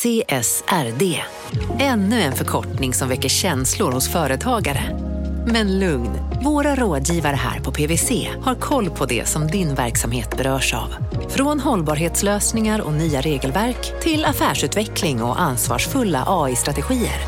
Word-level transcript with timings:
CSRD. 0.00 1.22
Ännu 1.78 2.20
en 2.20 2.32
förkortning 2.32 2.94
som 2.94 3.08
väcker 3.08 3.28
känslor 3.28 3.92
hos 3.92 4.08
företagare. 4.08 4.98
Men 5.46 5.78
lugn, 5.78 6.10
våra 6.44 6.74
rådgivare 6.74 7.36
här 7.36 7.60
på 7.60 7.72
PWC 7.72 8.28
har 8.42 8.54
koll 8.54 8.90
på 8.90 9.06
det 9.06 9.28
som 9.28 9.46
din 9.46 9.74
verksamhet 9.74 10.36
berörs 10.36 10.74
av. 10.74 10.94
Från 11.28 11.60
hållbarhetslösningar 11.60 12.80
och 12.80 12.92
nya 12.92 13.20
regelverk 13.20 14.02
till 14.02 14.24
affärsutveckling 14.24 15.22
och 15.22 15.40
ansvarsfulla 15.40 16.24
AI-strategier. 16.26 17.20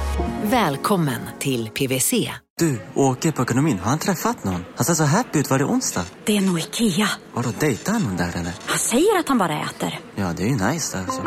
Välkommen 0.43 1.20
till 1.39 1.68
PWC. 1.68 2.30
Du, 2.59 2.80
åker 2.95 3.32
på 3.32 3.43
ekonomin. 3.43 3.79
Har 3.79 3.91
han 3.91 3.98
träffat 3.98 4.45
någon? 4.45 4.64
Han 4.77 4.84
ser 4.84 4.95
så 4.95 5.04
happy 5.04 5.39
ut. 5.39 5.50
Var 5.50 5.59
det 5.59 5.64
onsdag? 5.64 6.04
Det 6.25 6.36
är 6.36 6.41
nog 6.41 6.59
Ikea. 6.59 7.09
Har 7.34 7.43
du 7.43 7.52
dejtat 7.61 8.02
någon 8.02 8.16
där 8.16 8.29
eller? 8.29 8.52
Han 8.66 8.79
säger 8.79 9.18
att 9.18 9.29
han 9.29 9.39
bara 9.39 9.61
äter. 9.61 10.00
Ja, 10.14 10.32
det 10.36 10.43
är 10.43 10.46
ju 10.48 10.73
nice 10.73 10.98
alltså. 10.98 11.23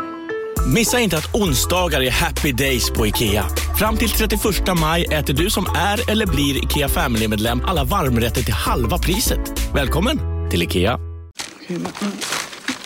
Missa 0.74 1.00
inte 1.00 1.18
att 1.18 1.34
onsdagar 1.34 2.00
är 2.00 2.10
happy 2.10 2.52
days 2.52 2.90
på 2.90 3.06
IKEA. 3.06 3.46
Fram 3.78 3.96
till 3.96 4.10
31 4.10 4.40
maj 4.80 5.04
äter 5.04 5.34
du 5.34 5.50
som 5.50 5.66
är 5.76 6.10
eller 6.10 6.26
blir 6.26 6.64
IKEA 6.64 6.88
Family-medlem 6.88 7.62
alla 7.64 7.84
varmrätter 7.84 8.42
till 8.42 8.54
halva 8.54 8.98
priset. 8.98 9.38
Välkommen 9.74 10.20
till 10.50 10.62
IKEA. 10.62 10.98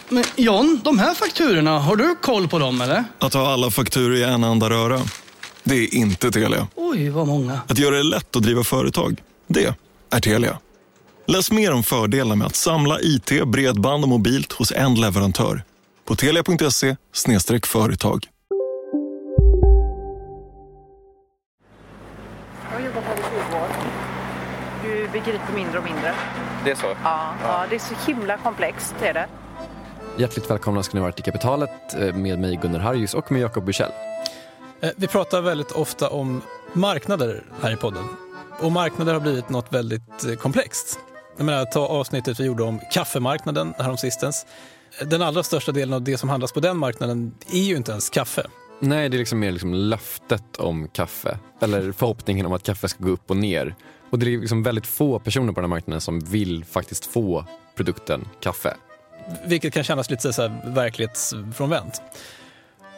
Men 0.08 0.24
John, 0.36 0.80
de 0.84 0.98
här 0.98 1.14
fakturorna, 1.14 1.78
har 1.78 1.96
du 1.96 2.16
koll 2.22 2.48
på 2.48 2.58
dem 2.58 2.80
eller? 2.80 3.04
Att 3.18 3.34
ha 3.34 3.52
alla 3.52 3.70
fakturor 3.70 4.16
i 4.16 4.22
en 4.22 4.44
enda 4.44 4.70
röra. 4.70 5.00
Det 5.62 5.74
är 5.74 5.94
inte 5.94 6.30
Telia. 6.30 6.68
Oj, 6.74 7.08
vad 7.08 7.26
många. 7.26 7.60
Att 7.68 7.78
göra 7.78 7.96
det 7.96 8.02
lätt 8.02 8.36
att 8.36 8.42
driva 8.42 8.64
företag. 8.64 9.20
Det 9.46 9.74
är 10.10 10.20
Telia. 10.20 10.58
Läs 11.26 11.50
mer 11.50 11.72
om 11.72 11.82
fördelarna 11.82 12.34
med 12.34 12.46
att 12.46 12.56
samla 12.56 13.00
IT, 13.00 13.32
bredband 13.46 14.04
och 14.04 14.08
mobilt 14.08 14.52
hos 14.52 14.72
en 14.72 14.94
leverantör. 14.94 15.62
På 16.10 16.16
telia.se 16.16 16.96
företag. 17.66 18.26
Jag 22.64 22.78
har 22.78 22.86
jobbat 22.86 23.04
här 23.04 23.14
i 23.14 23.22
20 23.50 23.56
år. 23.56 23.68
Du 24.82 25.08
begriper 25.12 25.52
mindre 25.54 25.78
och 25.78 25.84
mindre. 25.84 26.14
Det 26.64 26.70
är 26.70 26.74
så? 26.74 26.86
Ja, 27.04 27.34
ja. 27.42 27.66
det 27.70 27.74
är 27.74 27.78
så 27.78 27.94
himla 28.06 28.38
komplext. 28.38 28.94
Är 29.02 29.14
det. 29.14 29.26
Hjärtligt 30.18 30.50
välkomna 30.50 30.82
ska 30.82 30.94
ni 30.94 31.00
vara 31.00 31.12
till 31.12 31.24
Kapitalet 31.24 31.94
eh, 31.94 32.14
med 32.14 32.38
mig 32.38 32.56
Gunnar 32.56 32.80
Harjus 32.80 33.14
och 33.14 33.32
med 33.32 33.42
Jakob 33.42 33.64
Bursell. 33.64 33.92
Eh, 34.80 34.90
Vi 34.96 35.06
pratar 35.06 35.40
väldigt 35.40 35.72
ofta 35.72 36.08
om 36.08 36.42
marknader 36.72 37.44
här 37.62 37.72
i 37.72 37.76
podden. 37.76 38.04
Och 38.60 38.72
marknader 38.72 39.12
har 39.12 39.20
blivit 39.20 39.48
något 39.48 39.72
väldigt 39.72 40.24
eh, 40.24 40.34
komplext. 40.34 40.98
Jag 41.36 41.46
menar, 41.46 41.64
ta 41.64 41.80
avsnittet 41.86 42.40
vi 42.40 42.44
gjorde 42.44 42.62
om 42.62 42.80
kaffemarknaden 42.92 43.74
häromsistens. 43.78 44.46
Den 45.06 45.22
allra 45.22 45.42
största 45.42 45.72
delen 45.72 45.94
av 45.94 46.02
det 46.02 46.18
som 46.18 46.28
handlas 46.28 46.52
på 46.52 46.60
den 46.60 46.76
marknaden 46.76 47.34
är 47.52 47.62
ju 47.62 47.76
inte 47.76 47.90
ens 47.90 48.10
kaffe. 48.10 48.46
Nej, 48.80 49.08
det 49.08 49.16
är 49.16 49.18
liksom 49.18 49.38
mer 49.38 49.52
liksom 49.52 49.74
löftet 49.74 50.56
om 50.56 50.88
kaffe. 50.88 51.38
Eller 51.60 51.92
förhoppningen 51.92 52.46
om 52.46 52.52
att 52.52 52.62
kaffe 52.62 52.88
ska 52.88 53.04
gå 53.04 53.10
upp 53.10 53.30
och 53.30 53.36
ner. 53.36 53.74
Och 54.10 54.18
det 54.18 54.34
är 54.34 54.38
liksom 54.38 54.62
väldigt 54.62 54.86
få 54.86 55.18
personer 55.18 55.52
på 55.52 55.60
den 55.60 55.70
här 55.70 55.76
marknaden 55.76 56.00
som 56.00 56.20
vill 56.20 56.64
faktiskt 56.64 57.06
få 57.06 57.44
produkten 57.76 58.28
kaffe. 58.40 58.76
Vilket 59.46 59.74
kan 59.74 59.84
kännas 59.84 60.10
lite 60.10 60.32
så 60.32 60.42
här 60.42 60.74
verklighetsfrånvänt. 60.74 62.02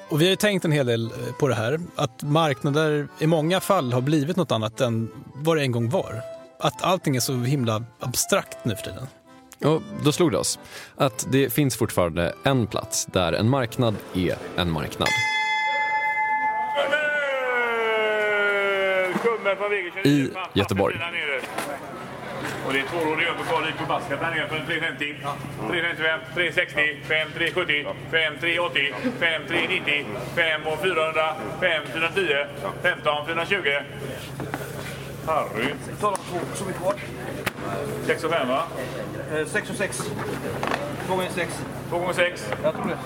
Och 0.08 0.20
vi 0.20 0.24
har 0.24 0.30
ju 0.30 0.36
tänkt 0.36 0.64
en 0.64 0.72
hel 0.72 0.86
del 0.86 1.06
eh, 1.06 1.34
på 1.38 1.48
det 1.48 1.54
här. 1.54 1.80
Att 1.96 2.22
marknader 2.22 3.08
i 3.18 3.26
många 3.26 3.60
fall 3.60 3.92
har 3.92 4.00
blivit 4.00 4.36
något 4.36 4.52
annat 4.52 4.80
än 4.80 5.10
vad 5.34 5.56
det 5.56 5.62
en 5.62 5.72
gång 5.72 5.90
var. 5.90 6.22
Att 6.60 6.82
allting 6.82 7.16
är 7.16 7.20
så 7.20 7.34
himla 7.34 7.84
abstrakt 8.00 8.64
nu 8.64 8.76
för 8.76 8.82
tiden. 8.82 9.06
Och 9.64 9.82
då 10.04 10.12
slog 10.12 10.32
det 10.32 10.38
oss 10.38 10.58
att 10.96 11.26
det 11.30 11.52
finns 11.52 11.76
fortfarande 11.76 12.34
en 12.44 12.66
plats 12.66 13.06
där 13.06 13.32
en 13.32 13.48
marknad 13.48 13.96
är 14.14 14.36
en 14.56 14.70
marknad. 14.70 15.08
I 20.04 20.30
Göteborg. 20.52 20.96
Och 22.66 22.72
det 22.72 22.78
är 22.78 22.84
tvårådig 22.84 23.26
över 23.26 23.44
kvar 23.44 23.68
i 23.68 23.72
förbaskat 23.72 24.20
där 24.20 24.30
nere 24.30 24.48
för 24.48 24.56
en 24.56 24.66
350, 24.66 25.14
355, 25.70 26.20
360, 26.34 26.96
5, 27.08 27.28
370, 27.34 27.86
5, 28.10 28.38
380, 28.40 28.94
5, 29.20 29.42
390, 29.48 30.06
5 30.34 30.66
och 30.66 30.78
400, 30.82 31.34
5, 31.60 31.82
410, 31.92 32.46
15, 32.82 33.26
420. 33.26 33.68
Harry. 35.26 35.74
Tala 36.00 36.16
om 36.16 36.22
två 36.30 36.38
som 36.54 36.68
är 36.68 36.72
kvar. 36.72 36.94
6 38.06 38.24
och 38.24 38.30
5 38.30 38.48
va? 38.48 38.66
6 39.46 39.70
och 39.70 39.76
6. 39.76 40.02
2 41.06 41.14
gånger 41.14 41.30
6. 41.34 41.52
2 41.88 41.98
gånger 41.98 42.12
6. 42.12 42.46
Jag 42.62 42.74
tror 42.74 42.86
det. 42.86 42.98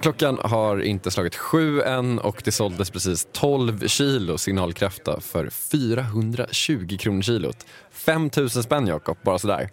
Klockan 0.00 0.38
har 0.42 0.82
inte 0.82 1.10
slagit 1.10 1.36
sju 1.36 1.82
än 1.82 2.18
och 2.18 2.42
det 2.44 2.52
såldes 2.52 2.90
precis 2.90 3.28
12 3.32 3.88
kilo 3.88 4.38
signalkräfta 4.38 5.20
för 5.20 5.50
420 5.50 6.96
kronor 7.00 7.22
kilot. 7.22 7.66
5 7.90 8.30
000 8.36 8.50
spänn 8.50 8.86
Jakob, 8.86 9.18
bara 9.22 9.38
sådär. 9.38 9.70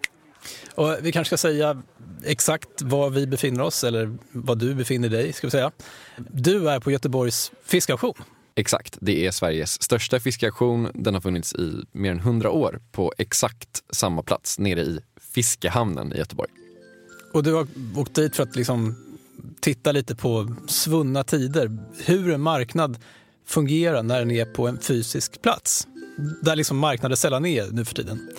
Och 0.76 0.98
vi 1.02 1.12
kanske 1.12 1.30
ska 1.30 1.48
säga 1.48 1.82
exakt 2.26 2.82
var 2.82 3.10
vi 3.10 3.28
befinner 3.28 3.62
oss, 3.62 3.84
eller 3.84 4.18
var 4.32 4.56
du 4.56 4.76
befinner 4.76 5.10
dig. 5.10 5.34
ska 5.34 5.48
vi 5.48 5.52
säga. 5.52 5.72
Du 6.18 6.70
är 6.70 6.80
på 6.80 6.92
Göteborgs 6.92 7.52
fiskauktion. 7.66 8.14
Exakt, 8.56 8.98
det 9.02 9.26
är 9.26 9.32
Sveriges 9.32 9.82
största 9.84 10.20
fiskeaktion. 10.20 10.88
Den 10.94 11.14
har 11.14 11.22
funnits 11.22 11.54
i 11.54 11.84
mer 11.92 12.12
än 12.12 12.20
100 12.20 12.52
år 12.52 12.82
på 12.92 13.14
exakt 13.18 13.84
samma 13.90 14.24
plats 14.24 14.60
nere 14.60 14.82
i 14.82 15.00
Fiskehamnen 15.34 16.14
i 16.14 16.18
Göteborg. 16.18 16.50
Och 17.34 17.44
du 17.44 17.54
har 17.54 17.68
åkt 17.96 18.16
dit 18.16 18.36
för 18.36 18.44
att 18.44 18.56
liksom 18.56 18.96
titta 19.62 19.92
lite 19.92 20.16
på 20.16 20.56
svunna 20.68 21.24
tider. 21.24 21.78
Hur 22.06 22.34
en 22.34 22.42
marknad 22.42 22.98
fungerar 23.46 24.04
när 24.04 24.20
den 24.20 24.32
är 24.32 24.46
på 24.46 24.68
en 24.68 24.78
fysisk 24.78 25.42
plats. 25.42 25.88
Där 26.42 26.56
liksom 26.56 26.78
marknader 26.78 27.16
sällan 27.16 27.46
är 27.46 27.72
nu 27.72 27.86
för 27.86 27.96
tiden. 27.96 28.32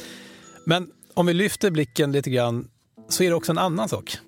Men 0.67 0.91
om 1.15 1.27
vi 1.27 1.35
lyfter 1.35 1.71
blicken 1.71 2.13
lite 2.13 2.31
grann 2.31 2.69
så 3.09 3.23
är 3.23 3.29
det 3.29 3.35
också 3.35 3.53
en 3.53 3.59
annan 3.59 3.89
sak. 3.89 4.19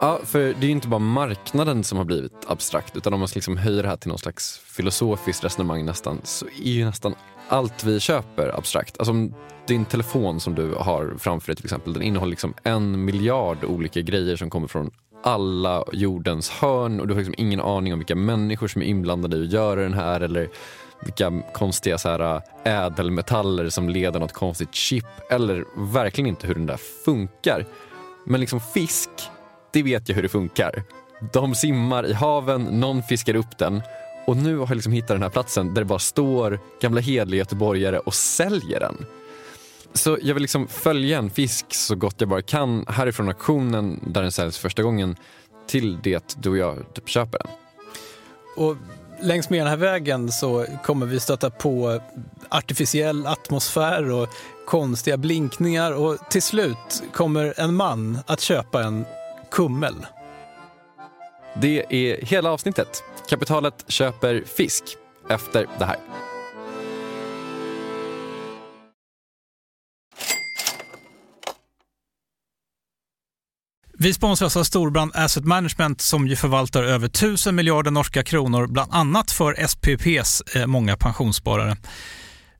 Ja, 0.00 0.20
för 0.24 0.38
det 0.38 0.46
är 0.46 0.64
ju 0.64 0.70
inte 0.70 0.88
bara 0.88 0.98
marknaden 0.98 1.84
som 1.84 1.98
har 1.98 2.04
blivit 2.04 2.44
abstrakt 2.46 2.96
utan 2.96 3.12
om 3.12 3.18
man 3.18 3.28
ska 3.28 3.36
liksom 3.36 3.56
höja 3.56 3.82
det 3.82 3.88
här 3.88 3.96
till 3.96 4.08
någon 4.08 4.18
slags 4.18 4.58
filosofiskt 4.58 5.44
resonemang 5.44 5.84
nästan 5.84 6.20
så 6.24 6.46
är 6.46 6.70
ju 6.70 6.84
nästan 6.84 7.14
allt 7.48 7.84
vi 7.84 8.00
köper 8.00 8.58
abstrakt. 8.58 8.98
Alltså 8.98 9.12
om 9.12 9.34
din 9.66 9.84
telefon 9.84 10.40
som 10.40 10.54
du 10.54 10.74
har 10.74 11.14
framför 11.18 11.46
dig 11.46 11.56
till 11.56 11.66
exempel, 11.66 11.92
den 11.92 12.02
innehåller 12.02 12.30
liksom 12.30 12.54
en 12.62 13.04
miljard 13.04 13.64
olika 13.64 14.00
grejer 14.00 14.36
som 14.36 14.50
kommer 14.50 14.68
från 14.68 14.90
alla 15.22 15.84
jordens 15.92 16.50
hörn 16.50 17.00
och 17.00 17.08
du 17.08 17.14
har 17.14 17.20
liksom 17.20 17.34
ingen 17.38 17.60
aning 17.60 17.92
om 17.92 17.98
vilka 17.98 18.16
människor 18.16 18.68
som 18.68 18.82
är 18.82 18.86
inblandade 18.86 19.36
i 19.36 19.44
att 19.44 19.52
göra 19.52 19.80
den 19.80 19.94
här 19.94 20.20
eller 20.20 20.48
vilka 21.04 21.42
konstiga 21.54 21.98
så 21.98 22.08
här, 22.08 22.36
äh, 22.64 22.84
ädelmetaller 22.84 23.68
som 23.68 23.88
leder 23.88 24.20
något 24.20 24.32
konstigt 24.32 24.74
chip 24.74 25.06
eller 25.30 25.64
verkligen 25.76 26.28
inte 26.28 26.46
hur 26.46 26.54
den 26.54 26.66
där 26.66 26.80
funkar. 27.04 27.66
Men 28.26 28.40
liksom 28.40 28.60
fisk, 28.60 29.10
det 29.72 29.82
vet 29.82 30.08
jag 30.08 30.16
hur 30.16 30.22
det 30.22 30.28
funkar. 30.28 30.82
De 31.32 31.54
simmar 31.54 32.06
i 32.06 32.12
haven, 32.12 32.62
någon 32.64 33.02
fiskar 33.02 33.34
upp 33.34 33.58
den 33.58 33.82
och 34.26 34.36
nu 34.36 34.56
har 34.56 34.66
jag 34.66 34.74
liksom 34.74 34.92
hittat 34.92 35.08
den 35.08 35.22
här 35.22 35.30
platsen 35.30 35.74
där 35.74 35.82
det 35.82 35.86
bara 35.86 35.98
står 35.98 36.60
gamla 36.80 37.00
hedliga 37.00 37.38
göteborgare 37.38 37.98
och 37.98 38.14
säljer 38.14 38.80
den. 38.80 39.06
Så 39.92 40.18
jag 40.22 40.34
vill 40.34 40.42
liksom 40.42 40.68
följa 40.68 41.18
en 41.18 41.30
fisk 41.30 41.74
så 41.74 41.94
gott 41.94 42.14
jag 42.18 42.28
bara 42.28 42.42
kan 42.42 42.84
härifrån 42.88 43.28
auktionen 43.28 44.00
där 44.06 44.22
den 44.22 44.32
säljs 44.32 44.58
första 44.58 44.82
gången 44.82 45.16
till 45.66 45.98
det 46.02 46.36
du 46.38 46.50
och 46.50 46.56
jag 46.56 46.94
typ 46.94 47.08
köper 47.08 47.38
den. 47.38 47.48
Och 48.56 48.76
längs 49.22 49.50
med 49.50 49.60
den 49.60 49.66
här 49.66 49.76
vägen 49.76 50.32
så 50.32 50.66
kommer 50.84 51.06
vi 51.06 51.20
stöta 51.20 51.50
på 51.50 52.00
artificiell 52.48 53.26
atmosfär 53.26 54.10
och 54.10 54.28
konstiga 54.66 55.16
blinkningar 55.16 55.92
och 55.92 56.18
till 56.30 56.42
slut 56.42 57.02
kommer 57.12 57.54
en 57.56 57.74
man 57.74 58.18
att 58.26 58.40
köpa 58.40 58.82
en 58.82 59.04
kummel. 59.50 60.06
Det 61.56 61.84
är 61.88 62.24
hela 62.26 62.50
avsnittet. 62.50 63.02
Kapitalet 63.28 63.84
köper 63.88 64.42
fisk 64.56 64.84
efter 65.28 65.66
det 65.78 65.84
här. 65.84 65.96
Vi 74.00 74.14
sponsras 74.14 74.56
av 74.56 74.64
Storbrand 74.64 75.12
Asset 75.14 75.44
Management 75.44 76.00
som 76.00 76.28
ju 76.28 76.36
förvaltar 76.36 76.82
över 76.82 77.06
1000 77.06 77.54
miljarder 77.54 77.90
norska 77.90 78.22
kronor, 78.22 78.66
bland 78.66 78.92
annat 78.94 79.30
för 79.30 79.66
SPPs 79.66 80.40
eh, 80.56 80.66
många 80.66 80.96
pensionssparare. 80.96 81.76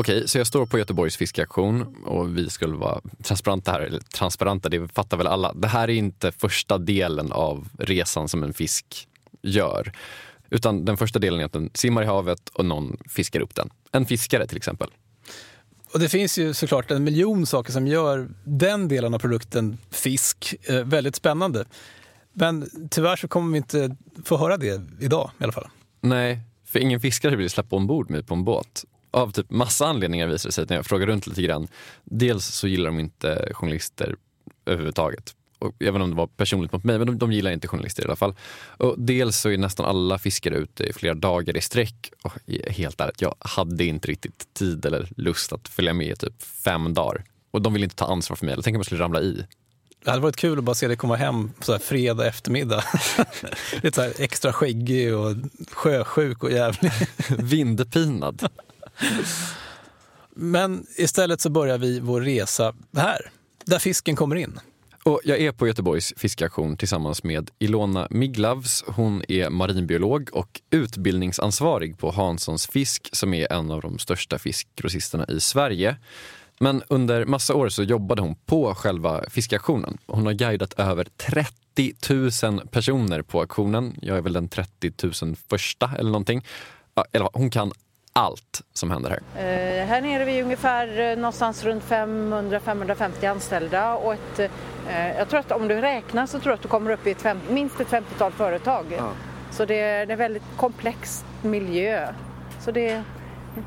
Okej, 0.00 0.28
så 0.28 0.38
jag 0.38 0.46
står 0.46 0.66
på 0.66 0.78
Göteborgs 0.78 1.16
fiskaktion 1.16 1.96
och 2.04 2.36
vi 2.38 2.50
skulle 2.50 2.76
vara 2.76 3.00
transparenta 3.22 3.72
här, 3.72 3.80
eller 3.80 4.00
transparenta, 4.00 4.68
det 4.68 4.88
fattar 4.88 5.16
väl 5.16 5.26
alla. 5.26 5.52
Det 5.52 5.68
här 5.68 5.90
är 5.90 5.94
inte 5.94 6.32
första 6.32 6.78
delen 6.78 7.32
av 7.32 7.68
resan 7.78 8.28
som 8.28 8.42
en 8.42 8.52
fisk 8.52 9.08
gör. 9.42 9.92
Utan 10.50 10.84
den 10.84 10.96
första 10.96 11.18
delen 11.18 11.40
är 11.40 11.44
att 11.44 11.52
den 11.52 11.70
simmar 11.74 12.02
i 12.02 12.06
havet 12.06 12.48
och 12.48 12.64
någon 12.64 12.96
fiskar 13.08 13.40
upp 13.40 13.54
den. 13.54 13.70
En 13.92 14.06
fiskare 14.06 14.46
till 14.46 14.56
exempel. 14.56 14.88
Och 15.92 16.00
det 16.00 16.08
finns 16.08 16.38
ju 16.38 16.54
såklart 16.54 16.90
en 16.90 17.04
miljon 17.04 17.46
saker 17.46 17.72
som 17.72 17.86
gör 17.86 18.28
den 18.44 18.88
delen 18.88 19.14
av 19.14 19.18
produkten 19.18 19.78
fisk 19.90 20.54
eh, 20.62 20.84
väldigt 20.84 21.16
spännande. 21.16 21.64
Men 22.32 22.70
tyvärr 22.90 23.16
så 23.16 23.28
kommer 23.28 23.52
vi 23.52 23.56
inte 23.56 23.96
få 24.24 24.36
höra 24.36 24.56
det 24.56 24.82
idag 25.00 25.30
i 25.40 25.44
alla 25.44 25.52
fall. 25.52 25.68
Nej, 26.00 26.40
för 26.64 26.78
ingen 26.78 27.00
fiskare 27.00 27.36
vill 27.36 27.50
släppa 27.50 27.76
ombord 27.76 28.10
mig 28.10 28.22
på 28.22 28.34
en 28.34 28.44
båt 28.44 28.84
av 29.10 29.30
typ 29.32 29.50
massa 29.50 29.86
anledningar 29.86 30.26
visar 30.26 30.48
det 30.48 30.52
sig 30.52 30.66
när 30.68 30.76
jag 30.76 30.86
frågar 30.86 31.06
runt 31.06 31.26
lite 31.26 31.42
grann. 31.42 31.68
Dels 32.04 32.46
så 32.46 32.68
gillar 32.68 32.86
de 32.86 33.00
inte 33.00 33.48
journalister 33.52 34.16
överhuvudtaget. 34.66 35.34
Och 35.58 35.74
även 35.82 36.02
om 36.02 36.10
det 36.10 36.16
var 36.16 36.26
personligt 36.26 36.72
mot 36.72 36.84
mig, 36.84 36.98
men 36.98 37.06
de, 37.06 37.18
de 37.18 37.32
gillar 37.32 37.50
inte 37.50 37.68
journalister 37.68 38.02
i 38.02 38.06
alla 38.06 38.16
fall. 38.16 38.34
Och 38.66 38.94
dels 38.98 39.40
så 39.40 39.50
är 39.50 39.58
nästan 39.58 39.86
alla 39.86 40.18
fiskare 40.18 40.54
ute 40.54 40.84
i 40.84 40.92
flera 40.92 41.14
dagar 41.14 41.56
i 41.56 41.60
sträck. 41.60 42.12
Och 42.22 42.32
helt 42.66 43.00
ärligt, 43.00 43.20
jag 43.20 43.34
hade 43.38 43.84
inte 43.84 44.08
riktigt 44.08 44.54
tid 44.54 44.86
eller 44.86 45.08
lust 45.16 45.52
att 45.52 45.68
följa 45.68 45.92
med 45.92 46.06
i 46.06 46.16
typ 46.16 46.42
fem 46.42 46.94
dagar. 46.94 47.24
Och 47.50 47.62
de 47.62 47.72
vill 47.72 47.82
inte 47.82 47.96
ta 47.96 48.04
ansvar 48.04 48.36
för 48.36 48.46
mig. 48.46 48.52
Eller 48.52 48.62
tänk 48.62 48.74
om 48.74 48.78
jag 48.78 48.86
skulle 48.86 49.02
ramla 49.02 49.20
i. 49.20 49.46
Det 50.04 50.10
hade 50.10 50.22
varit 50.22 50.36
kul 50.36 50.58
att 50.58 50.64
bara 50.64 50.74
se 50.74 50.88
dig 50.88 50.96
komma 50.96 51.16
hem 51.16 51.50
så 51.60 51.72
här 51.72 51.78
fredag 51.78 52.26
eftermiddag. 52.26 52.84
Lite 53.82 53.94
så 53.94 54.02
här 54.02 54.12
extra 54.18 54.52
skäggig 54.52 55.14
och 55.14 55.36
sjösjuk 55.70 56.44
och 56.44 56.52
jävlig. 56.52 56.92
Vindpinad. 57.38 58.48
Men 60.34 60.86
istället 60.96 61.40
så 61.40 61.50
börjar 61.50 61.78
vi 61.78 62.00
vår 62.00 62.20
resa 62.20 62.74
här, 62.96 63.30
där 63.64 63.78
fisken 63.78 64.16
kommer 64.16 64.36
in. 64.36 64.60
Och 65.04 65.20
jag 65.24 65.40
är 65.40 65.52
på 65.52 65.66
Göteborgs 65.66 66.14
fiskaktion 66.16 66.76
tillsammans 66.76 67.24
med 67.24 67.50
Ilona 67.58 68.06
Miglavs. 68.10 68.84
Hon 68.86 69.22
är 69.28 69.50
marinbiolog 69.50 70.30
och 70.32 70.60
utbildningsansvarig 70.70 71.98
på 71.98 72.10
Hanssons 72.10 72.66
fisk 72.66 73.08
som 73.12 73.34
är 73.34 73.52
en 73.52 73.70
av 73.70 73.80
de 73.80 73.98
största 73.98 74.38
fiskgrossisterna 74.38 75.26
i 75.28 75.40
Sverige. 75.40 75.96
Men 76.60 76.82
under 76.88 77.24
massa 77.24 77.54
år 77.54 77.68
så 77.68 77.82
jobbade 77.82 78.22
hon 78.22 78.34
på 78.34 78.74
själva 78.74 79.24
fiskaktionen. 79.30 79.98
Hon 80.06 80.26
har 80.26 80.32
guidat 80.32 80.72
över 80.72 81.06
30 81.16 81.94
000 82.46 82.68
personer 82.68 83.22
på 83.22 83.40
auktionen. 83.40 83.96
Jag 84.02 84.18
är 84.18 84.22
väl 84.22 84.32
den 84.32 84.48
30 84.48 84.92
000 85.22 85.36
första 85.50 85.90
eller 85.98 86.10
någonting. 86.10 86.44
hon 87.32 87.50
kan 87.50 87.72
allt 88.20 88.62
som 88.72 88.90
händer 88.90 89.10
här? 89.10 89.18
Uh, 89.20 89.86
här 89.86 90.00
nere 90.00 90.22
är 90.22 90.26
vi 90.26 90.42
ungefär 90.42 91.00
uh, 91.00 91.16
någonstans 91.16 91.64
runt 91.64 91.84
500-550 91.84 93.30
anställda 93.30 93.94
och 93.94 94.12
ett, 94.12 94.40
uh, 94.40 95.18
jag 95.18 95.28
tror 95.28 95.40
att 95.40 95.52
om 95.52 95.68
du 95.68 95.80
räknar 95.80 96.26
så 96.26 96.40
tror 96.40 96.50
jag 96.50 96.54
att 96.54 96.62
du 96.62 96.68
kommer 96.68 96.90
upp 96.90 97.06
i 97.06 97.10
ett 97.10 97.22
fem, 97.22 97.40
minst 97.48 97.80
ett 97.80 97.88
50-tal 97.88 98.32
företag. 98.32 98.86
Ja. 98.98 99.12
Så 99.50 99.64
det 99.64 99.80
är, 99.80 100.06
det 100.06 100.10
är 100.10 100.14
en 100.14 100.18
väldigt 100.18 100.42
komplex 100.56 101.24
miljö. 101.42 102.14
Så 102.64 102.70
det 102.70 102.88
är 102.88 103.04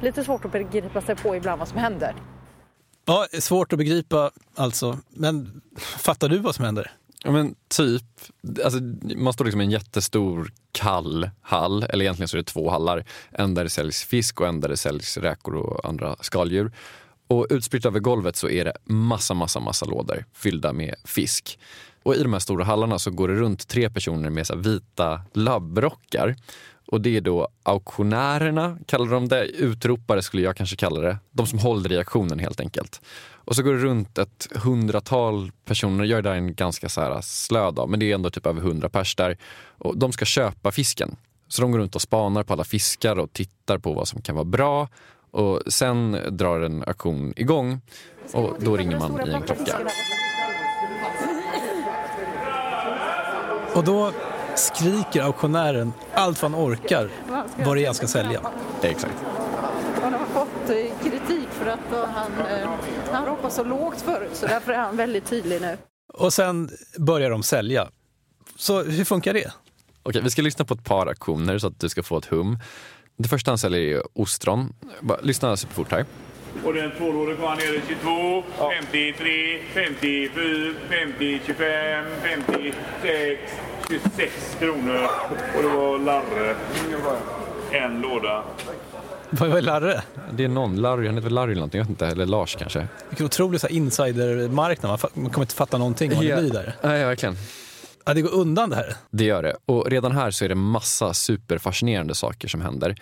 lite 0.02 0.24
svårt 0.24 0.46
att 0.46 0.52
begripa 0.52 1.02
sig 1.02 1.16
på 1.16 1.36
ibland 1.36 1.60
vad 1.60 1.68
som 1.68 1.78
händer. 1.78 2.16
Ja, 3.06 3.28
svårt 3.40 3.74
att 3.74 3.80
begripa 3.80 4.32
alltså. 4.56 4.98
Men 5.10 5.62
fattar 5.78 6.30
du 6.30 6.40
vad 6.40 6.56
som 6.56 6.66
händer? 6.66 6.92
Ja 7.26 7.32
men 7.32 7.56
typ, 7.68 8.04
alltså, 8.64 8.80
man 9.16 9.34
står 9.34 9.46
liksom 9.46 9.62
i 9.62 9.64
en 9.64 9.72
jättestor 9.72 10.52
kall 10.72 11.30
hall, 11.42 11.84
eller 11.84 12.06
egentligen 12.06 12.28
så 12.28 12.38
är 12.38 12.42
det 12.42 12.44
två 12.44 12.70
hallar. 12.70 13.06
En 13.32 13.54
där 13.54 13.64
det 13.64 13.70
säljs 13.70 14.04
fisk 14.04 14.42
och 14.42 14.48
en 14.48 14.60
där 14.60 14.70
det 14.70 14.78
säljs 14.78 15.18
räkor 15.18 15.56
och 15.56 15.86
andra 15.86 16.16
skaldjur. 16.22 16.72
Och 17.28 17.48
utspritt 17.50 17.86
över 17.86 18.00
golvet 18.00 18.36
så 18.36 18.50
är 18.50 18.66
det 18.66 18.74
massa, 18.86 19.34
massa, 19.34 19.60
massa 19.60 19.86
lådor 19.86 20.26
fyllda 20.34 20.74
med 20.74 20.96
fisk. 21.04 21.60
Och 22.04 22.16
i 22.16 22.24
de 22.24 22.34
här 22.34 22.40
stora 22.40 22.64
hallarna 22.64 23.00
så 23.00 23.12
går 23.12 23.28
det 23.28 23.34
runt 23.34 23.68
tre 23.68 23.90
personer 23.90 24.30
med 24.30 24.48
så 24.48 24.56
vita 24.56 25.22
labbrockar. 25.34 26.36
Och 26.88 27.02
det 27.02 27.18
är 27.18 27.22
då 27.22 27.48
auktionärerna, 27.64 28.78
kallar 28.86 29.12
de 29.12 29.28
det. 29.28 29.46
Utropare 29.46 30.22
skulle 30.22 30.44
jag 30.44 30.58
kanske 30.58 30.76
kalla 30.76 31.02
det. 31.02 31.18
De 31.32 31.48
som 31.48 31.60
håller 31.60 31.92
i 31.92 31.98
auktionen 31.98 32.40
helt 32.40 32.60
enkelt. 32.60 33.02
Och 33.46 33.56
så 33.56 33.64
går 33.64 33.74
det 33.74 33.80
runt 33.80 34.18
ett 34.18 34.48
hundratal 34.56 35.52
personer. 35.66 36.06
Jag 36.06 36.18
är 36.18 36.22
där 36.22 36.34
en 36.34 36.54
ganska 36.54 36.90
så 36.90 37.02
här 37.02 37.22
slö 37.22 37.72
dag, 37.72 37.90
men 37.90 38.00
det 38.00 38.12
är 38.12 38.16
ändå 38.16 38.30
typ 38.30 38.46
över 38.46 38.62
hundra 38.62 38.90
pers 38.90 39.16
där. 39.16 39.38
Och 39.78 39.98
de 39.98 40.12
ska 40.12 40.26
köpa 40.26 40.72
fisken. 40.72 41.16
Så 41.48 41.62
de 41.62 41.72
går 41.72 41.80
runt 41.80 41.96
och 41.96 42.02
spanar 42.02 42.44
på 42.44 42.54
alla 42.54 42.64
fiskar 42.64 43.20
och 43.20 43.34
tittar 43.34 43.78
på 43.78 43.94
vad 43.94 44.08
som 44.08 44.22
kan 44.22 44.36
vara 44.36 44.46
bra. 44.46 44.88
Och 45.32 45.62
sen 45.68 46.18
drar 46.30 46.60
en 46.60 46.84
auktion 46.84 47.34
igång 47.36 47.82
och 48.32 48.56
då 48.60 48.78
ringer 48.78 49.00
man 49.00 49.30
i 49.30 49.34
en 49.34 49.42
klocka. 49.42 49.78
Och 53.76 53.84
då 53.84 54.12
skriker 54.56 55.22
auktionären 55.22 55.94
allt 56.14 56.42
vad 56.42 56.52
han 56.52 56.62
orkar 56.62 57.10
vad 57.58 57.78
det 57.78 57.82
är 57.82 57.86
han 57.86 57.96
ska 57.96 58.08
sälja. 58.08 58.42
Exakt. 58.82 59.16
Han 60.02 60.14
har 60.14 60.26
fått 60.26 60.70
för 61.64 61.72
att 61.72 62.10
han, 62.14 62.32
eh, 62.48 62.70
han 63.12 63.26
ropar 63.26 63.50
så 63.50 63.64
lågt 63.64 64.02
förut 64.02 64.30
så 64.34 64.48
därför 64.48 64.72
är 64.72 64.78
han 64.78 64.98
väldigt 64.98 65.26
tydlig 65.26 65.62
nu. 65.62 65.78
Och 66.14 66.34
sen 66.34 66.70
börjar 66.98 67.30
de 67.30 67.44
sälja. 67.44 67.88
Så 68.56 68.84
hur 68.84 69.06
funkar 69.06 69.34
det? 69.34 69.52
Okej, 70.04 70.22
vi 70.22 70.30
ska 70.30 70.42
lyssna 70.42 70.66
på 70.66 70.74
ett 70.74 70.84
par 70.84 71.08
aktioner 71.08 71.58
så 71.58 71.68
att 71.68 71.80
du 71.80 71.90
ska 71.90 72.04
få 72.04 72.18
ett 72.18 72.26
hum. 72.26 72.60
Det 73.18 73.28
första 73.30 73.52
han 73.52 73.58
säljer 73.58 73.98
är 73.98 74.04
ostron. 74.14 74.74
Bara, 75.02 75.20
lyssna 75.22 75.58
superfort 75.58 75.92
här. 75.92 76.06
Och 76.66 76.74
den 76.74 76.92
tvålådor 76.98 77.34
var 77.34 77.56
nere 77.56 77.82
22, 77.88 78.44
ja. 78.58 78.72
53, 78.82 79.60
54, 79.74 80.74
50, 80.90 81.42
25, 81.46 82.06
56, 82.22 83.52
26 83.90 84.56
kronor. 84.60 85.08
Och 85.56 85.64
det 85.64 85.70
var 85.70 86.00
Larre. 86.00 86.56
En 87.72 88.02
låda. 88.02 88.44
Vad 89.40 89.58
är 89.58 89.62
Larre? 89.62 90.04
Det 90.34 90.44
är 90.44 90.48
någon, 90.48 90.76
Larry, 90.76 91.08
han 91.08 91.16
heter 91.16 91.30
Larry 91.30 91.52
eller 91.52 91.60
någonting, 91.60 91.78
jag 91.78 91.86
vet 91.86 91.90
inte, 91.90 92.08
eller 92.08 92.26
Lars 92.26 92.56
kanske. 92.60 92.88
Vilken 93.10 93.26
otrolig 93.26 93.62
så 93.62 93.68
insidermarknad, 93.68 95.00
man 95.14 95.30
kommer 95.30 95.46
inte 95.46 95.56
fatta 95.56 95.78
någonting 95.78 96.16
vad 96.16 96.26
det 96.26 96.42
blir 96.42 96.54
där. 96.54 96.76
Nej, 96.84 97.06
verkligen. 97.06 97.36
Ja, 98.06 98.14
det 98.14 98.22
går 98.22 98.34
undan 98.34 98.70
det 98.70 98.76
här. 98.76 98.96
Det 99.12 99.24
gör 99.24 99.44
det. 99.44 99.56
Och 99.66 99.90
redan 99.90 100.12
här 100.12 100.32
så 100.32 100.46
är 100.46 100.50
det 100.50 100.56
massa 100.56 101.14
superfascinerande 101.14 102.16
saker 102.16 102.48
som 102.48 102.62
händer. 102.62 102.96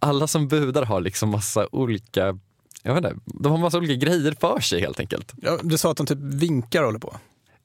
Alla 0.00 0.26
som 0.26 0.48
budar 0.48 0.82
har 0.82 1.00
liksom 1.00 1.28
massa 1.28 1.68
olika 1.72 2.38
jag 2.82 2.94
vet 2.94 3.04
inte, 3.04 3.20
de 3.24 3.52
har 3.52 3.58
massa 3.58 3.78
olika 3.78 3.94
grejer 3.94 4.34
för 4.40 4.60
sig 4.60 4.80
helt 4.80 5.00
enkelt. 5.00 5.32
Ja, 5.42 5.58
du 5.62 5.78
sa 5.78 5.90
att 5.90 5.96
de 5.96 6.06
typ 6.06 6.18
vinkar 6.18 6.80
och 6.80 6.86
håller 6.86 6.98
på. 6.98 7.16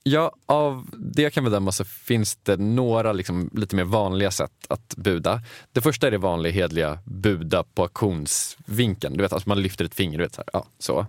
Ja, 0.04 0.32
av 0.46 0.90
det 0.98 1.22
jag 1.22 1.34
kan 1.34 1.44
bedöma 1.44 1.72
så 1.72 1.86
finns 1.86 2.36
det 2.36 2.58
några 2.58 3.14
liksom, 3.14 3.50
lite 3.54 3.76
mer 3.76 3.84
vanliga 3.84 4.32
sätt 4.32 4.52
att 4.68 4.96
buda. 4.96 5.42
Det 5.72 5.82
första 5.82 6.08
är 6.08 6.12
det 6.12 6.18
vanliga 6.18 6.54
hedliga 6.54 7.00
buda 7.06 7.64
på 7.64 7.82
auktionsvinkeln. 7.82 9.18
Du 9.18 9.24
vet, 9.24 9.34
alltså 9.34 9.50
man 9.50 9.62
lyfter 9.62 9.86
ett 9.86 9.96
finger, 9.96 10.18
du 10.18 10.24
vet, 10.24 10.36
så, 10.36 10.42
här, 10.42 10.50
ja, 10.54 10.66
så. 10.80 11.06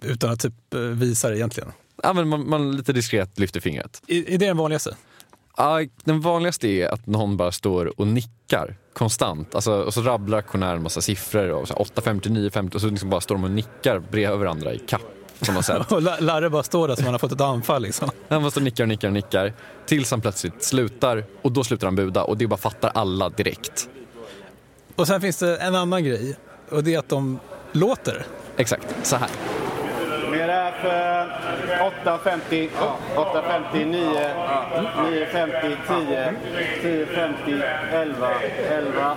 Utan 0.00 0.30
att 0.30 0.40
typ 0.40 0.74
eh, 0.74 0.80
visa 0.80 1.30
det 1.30 1.38
egentligen. 1.38 1.72
Ja, 2.02 2.12
men 2.12 2.28
man, 2.28 2.48
man 2.48 2.76
lite 2.76 2.92
diskret 2.92 3.38
lyfter 3.38 3.60
fingret. 3.60 4.02
Är, 4.06 4.30
är 4.30 4.38
det 4.38 4.46
den 4.46 4.56
vanligaste? 4.56 4.96
Ja, 5.56 5.80
den 6.04 6.20
vanligaste 6.20 6.68
är 6.68 6.88
att 6.88 7.06
någon 7.06 7.36
bara 7.36 7.52
står 7.52 8.00
och 8.00 8.06
nickar 8.06 8.76
konstant. 8.92 9.54
Alltså, 9.54 9.72
och 9.72 9.94
så 9.94 10.02
rabblar 10.02 10.38
auktionären 10.38 10.76
en 10.76 10.82
massa 10.82 11.00
siffror. 11.00 11.50
Och 11.50 11.68
så 11.68 11.74
850, 11.74 12.30
950 12.30 12.76
och 12.76 12.80
så 12.80 12.88
liksom 12.88 13.10
bara 13.10 13.20
står 13.20 13.34
de 13.34 13.44
och 13.44 13.50
nickar 13.50 13.98
bredvid 13.98 14.38
varandra 14.38 14.74
i 14.74 14.78
kapp. 14.78 15.23
Som 15.44 15.54
man 15.54 15.62
sett. 15.62 15.92
Och 15.92 16.02
La- 16.02 16.16
Larre 16.20 16.50
bara 16.50 16.62
står 16.62 16.88
där 16.88 16.94
som 16.94 17.04
han 17.04 17.14
har 17.14 17.18
fått 17.18 17.32
ett 17.32 17.40
anfall 17.40 17.82
liksom. 17.82 18.10
Han 18.28 18.42
bara 18.42 18.50
står 18.50 18.60
och 18.60 18.64
nickar 18.64 18.84
och 18.84 18.88
nickar 18.88 19.08
och 19.08 19.14
nickar. 19.14 19.52
Tills 19.86 20.10
han 20.10 20.20
plötsligt 20.20 20.62
slutar 20.64 21.24
och 21.42 21.52
då 21.52 21.64
slutar 21.64 21.86
han 21.86 21.96
buda 21.96 22.22
och 22.24 22.36
det 22.36 22.46
bara 22.46 22.56
fattar 22.56 22.90
alla 22.94 23.28
direkt. 23.28 23.88
Och 24.96 25.06
sen 25.06 25.20
finns 25.20 25.36
det 25.38 25.56
en 25.56 25.74
annan 25.74 26.04
grej 26.04 26.36
och 26.70 26.84
det 26.84 26.94
är 26.94 26.98
att 26.98 27.08
de 27.08 27.38
låter. 27.72 28.26
Exakt, 28.56 28.94
så 29.02 29.16
här. 29.16 29.28
Mer 30.30 30.48
är 30.48 30.72
för 30.72 31.86
850, 32.02 32.70
850, 33.16 33.84
9, 33.84 34.10
950, 35.10 35.76
10, 35.88 36.34
1050, 36.80 37.62
11, 37.92 38.30
11. 38.70 39.16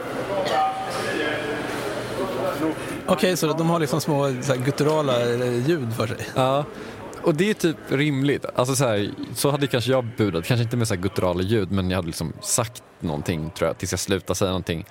Okej, 3.07 3.37
så 3.37 3.53
de 3.53 3.69
har 3.69 3.79
liksom 3.79 4.01
små 4.01 4.33
så 4.41 4.53
här, 4.53 4.65
gutturala 4.65 5.33
eh, 5.33 5.67
ljud 5.67 5.93
för 5.93 6.07
sig. 6.07 6.17
Ja, 6.35 6.65
och 7.21 7.35
det 7.35 7.49
är 7.49 7.53
typ 7.53 7.77
rimligt. 7.89 8.45
Alltså 8.55 8.75
så, 8.75 8.85
här, 8.87 9.11
så 9.33 9.51
hade 9.51 9.67
kanske 9.67 9.91
jag 9.91 10.05
budat, 10.17 10.45
kanske 10.45 10.63
inte 10.63 10.77
med 10.77 10.87
så 10.87 10.93
här 10.93 11.01
gutturala 11.01 11.43
ljud 11.43 11.71
men 11.71 11.89
jag 11.89 11.97
hade 11.97 12.07
liksom 12.07 12.33
sagt 12.41 12.83
någonting 12.99 13.49
tror 13.49 13.67
jag 13.67 13.77
tills 13.77 13.91
jag 13.91 13.99
slutade 13.99 14.35
säga 14.35 14.49
någonting. 14.49 14.85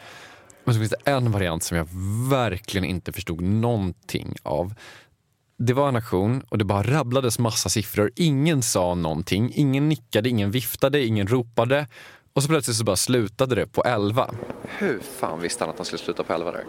Men 0.64 0.75
så 0.75 0.78
finns 0.78 0.90
det 0.90 1.11
en 1.11 1.32
variant 1.32 1.62
som 1.62 1.76
jag 1.76 1.88
verkligen 2.30 2.85
inte 2.85 3.12
förstod 3.12 3.40
någonting 3.42 4.37
av. 4.42 4.75
Det 5.58 5.73
var 5.73 5.88
en 5.88 5.96
aktion 5.96 6.42
och 6.49 6.58
det 6.58 6.64
bara 6.64 6.82
rabblades 6.82 7.38
massa 7.38 7.68
siffror. 7.68 8.11
Ingen 8.16 8.62
sa 8.62 8.94
någonting, 8.94 9.52
ingen 9.54 9.88
nickade, 9.88 10.28
ingen 10.28 10.50
viftade, 10.50 11.04
ingen 11.04 11.26
ropade. 11.26 11.87
Och 12.32 12.42
så 12.42 12.49
plötsligt 12.49 12.76
så 12.76 12.85
bara 12.85 12.96
slutade 12.96 13.54
det 13.54 13.66
på 13.66 13.82
11. 13.82 14.30
Hur 14.78 15.00
fan 15.18 15.40
visste 15.40 15.64
han 15.64 15.70
att 15.70 15.78
han 15.78 15.87
skulle 15.87 15.99
sluta 15.99 16.23
på 16.23 16.32
11 16.32 16.52
där? 16.52 16.64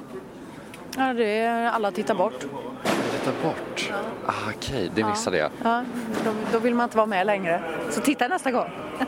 Ja, 0.97 1.13
det 1.13 1.39
är 1.39 1.69
alla 1.71 1.91
tittar 1.91 2.15
bort. 2.15 2.39
Titta 3.11 3.31
bort. 3.43 3.91
Ah, 4.25 4.33
Okej, 4.55 4.91
det 4.95 5.03
missade 5.03 5.37
jag. 5.37 5.51
Ja, 5.63 5.83
då, 6.25 6.31
då 6.51 6.59
vill 6.59 6.75
man 6.75 6.83
inte 6.83 6.97
vara 6.97 7.07
med 7.07 7.25
längre. 7.25 7.63
Så 7.91 8.01
titta 8.01 8.27
nästa 8.27 8.51
gång. 8.51 8.69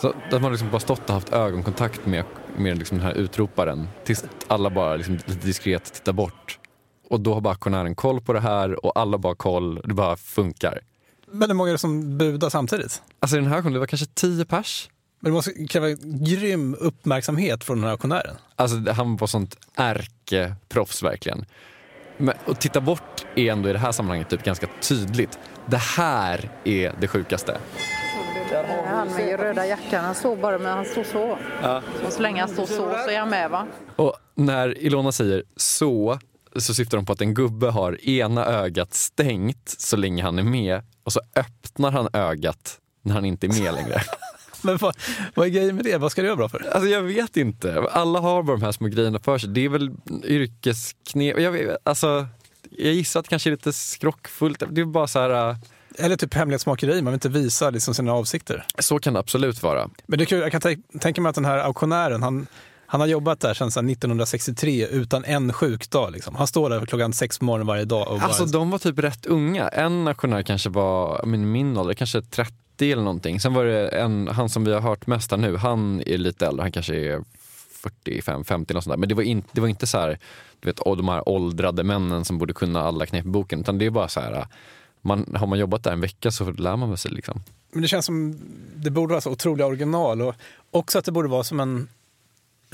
Så 0.00 0.14
där 0.30 0.40
man 0.40 0.52
liksom 0.52 0.70
bara 0.70 0.80
stått 0.80 1.08
och 1.08 1.14
haft 1.14 1.32
ögonkontakt 1.32 2.06
med, 2.06 2.24
med 2.56 2.78
liksom 2.78 2.98
den 2.98 3.06
här 3.06 3.14
utroparen 3.14 3.88
tills 4.04 4.24
alla 4.46 4.70
bara 4.70 4.96
liksom 4.96 5.14
lite 5.14 5.46
diskret 5.46 5.92
tittar 5.92 6.12
bort. 6.12 6.58
Och 7.10 7.20
då 7.20 7.34
har 7.34 7.40
bara 7.40 7.50
auktionären 7.54 7.94
koll 7.94 8.20
på 8.20 8.32
det 8.32 8.40
här 8.40 8.84
och 8.86 8.98
alla 8.98 9.18
bara 9.18 9.28
har 9.28 9.34
koll. 9.34 9.80
Det 9.84 9.94
bara 9.94 10.16
funkar. 10.16 10.80
Men 11.26 11.50
hur 11.50 11.54
många 11.54 11.68
är 11.70 11.72
det 11.72 11.78
som 11.78 12.18
budar 12.18 12.48
samtidigt? 12.50 13.02
Alltså 13.20 13.36
i 13.36 13.40
den 13.40 13.48
här 13.48 13.56
auktionen, 13.56 13.72
det 13.72 13.78
var 13.78 13.86
kanske 13.86 14.06
10 14.06 14.44
pers. 14.44 14.88
Men 15.24 15.32
det 15.32 15.34
måste 15.34 15.66
kräva 15.66 15.90
grym 16.02 16.76
uppmärksamhet 16.80 17.64
från 17.64 17.76
den 17.76 17.84
här 17.84 17.90
auktionären. 17.90 18.36
Alltså 18.56 18.92
han 18.92 19.16
var 19.16 19.26
sånt 19.26 19.56
ärkeproffs 19.74 21.02
verkligen. 21.02 21.44
Men 22.16 22.34
att 22.46 22.60
titta 22.60 22.80
bort 22.80 23.24
är 23.34 23.52
ändå 23.52 23.68
i 23.68 23.72
det 23.72 23.78
här 23.78 23.92
sammanhanget 23.92 24.28
typ 24.28 24.44
ganska 24.44 24.66
tydligt. 24.80 25.38
Det 25.66 25.76
här 25.76 26.50
är 26.64 26.94
det 27.00 27.08
sjukaste. 27.08 27.58
Han 28.86 29.08
med 29.08 29.40
röda 29.40 29.66
jackan, 29.66 30.04
han 30.04 30.14
står 30.14 30.36
bara 30.36 30.58
med, 30.58 30.72
han 30.72 30.84
står 30.84 31.04
så. 31.04 31.38
Ja. 31.62 31.82
Och 32.06 32.12
så 32.12 32.22
länge 32.22 32.40
han 32.40 32.48
står 32.48 32.66
så, 32.66 32.76
så 32.76 33.10
är 33.10 33.18
han 33.18 33.30
med 33.30 33.50
va? 33.50 33.66
Och 33.96 34.16
när 34.34 34.78
Ilona 34.78 35.12
säger 35.12 35.44
så, 35.56 36.18
så 36.56 36.74
syftar 36.74 36.98
de 36.98 37.06
på 37.06 37.12
att 37.12 37.20
en 37.20 37.34
gubbe 37.34 37.70
har 37.70 38.08
ena 38.08 38.46
ögat 38.46 38.94
stängt 38.94 39.74
så 39.78 39.96
länge 39.96 40.22
han 40.22 40.38
är 40.38 40.42
med 40.42 40.82
och 41.04 41.12
så 41.12 41.20
öppnar 41.36 41.90
han 41.90 42.08
ögat 42.12 42.78
när 43.02 43.14
han 43.14 43.24
inte 43.24 43.46
är 43.46 43.62
med 43.62 43.74
längre. 43.74 44.02
Men 44.64 44.76
vad, 44.76 44.96
vad 45.34 45.46
är 45.46 45.50
grejen 45.50 45.76
med 45.76 45.84
det? 45.84 45.96
Vad 45.98 46.12
ska 46.12 46.22
det 46.22 46.28
vara 46.28 46.36
bra 46.36 46.48
för? 46.48 46.66
Alltså 46.72 46.88
jag 46.88 47.02
vet 47.02 47.36
inte. 47.36 47.86
Alla 47.92 48.20
har 48.20 48.42
bara 48.42 48.56
de 48.56 48.62
här 48.64 48.72
små 48.72 48.88
grejerna 48.88 49.18
för 49.18 49.38
sig. 49.38 49.48
Det 49.48 49.64
är 49.64 49.68
väl 49.68 49.90
yrkesknep. 50.24 51.40
Jag, 51.40 51.52
vet, 51.52 51.76
alltså, 51.82 52.26
jag 52.70 52.92
gissar 52.92 53.20
att 53.20 53.24
det 53.26 53.30
kanske 53.30 53.48
är 53.48 53.52
lite 53.52 53.72
skrockfullt. 53.72 54.62
Det 54.70 54.80
är 54.80 54.84
bara 54.84 55.06
så 55.06 55.18
här... 55.18 55.50
äh, 55.50 55.56
Eller 55.98 56.16
typ 56.16 56.34
hemlighetsmakeri, 56.34 57.02
man 57.02 57.12
vill 57.12 57.16
inte 57.16 57.28
visa 57.28 57.70
liksom 57.70 57.94
sina 57.94 58.12
avsikter. 58.12 58.66
Så 58.78 58.98
kan 58.98 59.12
det 59.12 59.18
absolut 59.20 59.62
vara. 59.62 59.90
Men 60.06 60.18
det 60.18 60.30
jag 60.30 60.52
kan 60.52 60.60
tänk- 60.60 61.00
tänka 61.00 61.20
mig 61.20 61.28
att 61.30 61.34
den 61.34 61.44
här 61.44 61.58
auktionären, 61.58 62.22
han, 62.22 62.46
han 62.94 63.00
har 63.00 63.08
jobbat 63.08 63.40
där 63.40 63.54
sedan 63.54 63.70
så 63.70 63.80
här 63.80 63.90
1963 63.90 64.86
utan 64.86 65.24
en 65.24 65.52
sjukdag. 65.52 66.12
Liksom. 66.12 66.34
Han 66.34 66.46
står 66.46 66.70
där 66.70 66.86
klockan 66.86 67.12
sex 67.12 67.38
på 67.38 67.44
morgonen 67.44 67.66
varje 67.66 67.84
dag. 67.84 68.08
Och 68.08 68.18
bara, 68.18 68.26
Alltså 68.26 68.44
de 68.44 68.70
var 68.70 68.78
typ 68.78 68.98
rätt 68.98 69.26
unga. 69.26 69.68
En 69.68 70.08
auktionär 70.08 70.42
kanske 70.42 70.70
var 70.70 71.26
menar, 71.26 71.46
min 71.46 71.76
ålder, 71.76 71.94
kanske 71.94 72.22
30 72.22 72.52
eller 72.80 73.02
någonting. 73.02 73.40
Sen 73.40 73.54
var 73.54 73.64
det 73.64 73.88
en, 73.88 74.28
han 74.28 74.48
som 74.48 74.64
vi 74.64 74.72
har 74.72 74.80
hört 74.80 75.06
mest 75.06 75.30
nu, 75.36 75.56
han 75.56 76.02
är 76.06 76.18
lite 76.18 76.46
äldre, 76.46 76.62
han 76.62 76.72
kanske 76.72 76.94
är 76.94 77.24
45, 77.70 78.44
50 78.44 78.70
eller 78.70 78.76
något 78.76 78.84
sånt 78.84 78.92
där. 78.92 78.98
Men 78.98 79.08
det 79.08 79.14
var, 79.14 79.22
in, 79.22 79.44
det 79.52 79.60
var 79.60 79.68
inte 79.68 79.86
så 79.86 79.98
här, 79.98 80.18
du 80.60 80.68
vet, 80.68 80.76
de 80.76 81.08
här 81.08 81.28
åldrade 81.28 81.84
männen 81.84 82.24
som 82.24 82.38
borde 82.38 82.52
kunna 82.52 82.80
alla 82.80 83.06
knep 83.06 83.24
i 83.24 83.28
boken. 83.28 83.60
Utan 83.60 83.78
det 83.78 83.86
är 83.86 83.90
bara 83.90 84.08
så 84.08 84.20
här, 84.20 84.46
man, 85.02 85.34
har 85.34 85.46
man 85.46 85.58
jobbat 85.58 85.84
där 85.84 85.92
en 85.92 86.00
vecka 86.00 86.30
så 86.30 86.50
lär 86.50 86.76
man 86.76 86.96
sig 86.96 87.10
liksom. 87.10 87.42
Men 87.72 87.82
det 87.82 87.88
känns 87.88 88.06
som 88.06 88.40
det 88.76 88.90
borde 88.90 89.12
vara 89.12 89.20
så 89.20 89.30
otroliga 89.30 89.66
original 89.66 90.22
och 90.22 90.34
också 90.70 90.98
att 90.98 91.04
det 91.04 91.12
borde 91.12 91.28
vara 91.28 91.44
som 91.44 91.60
en, 91.60 91.88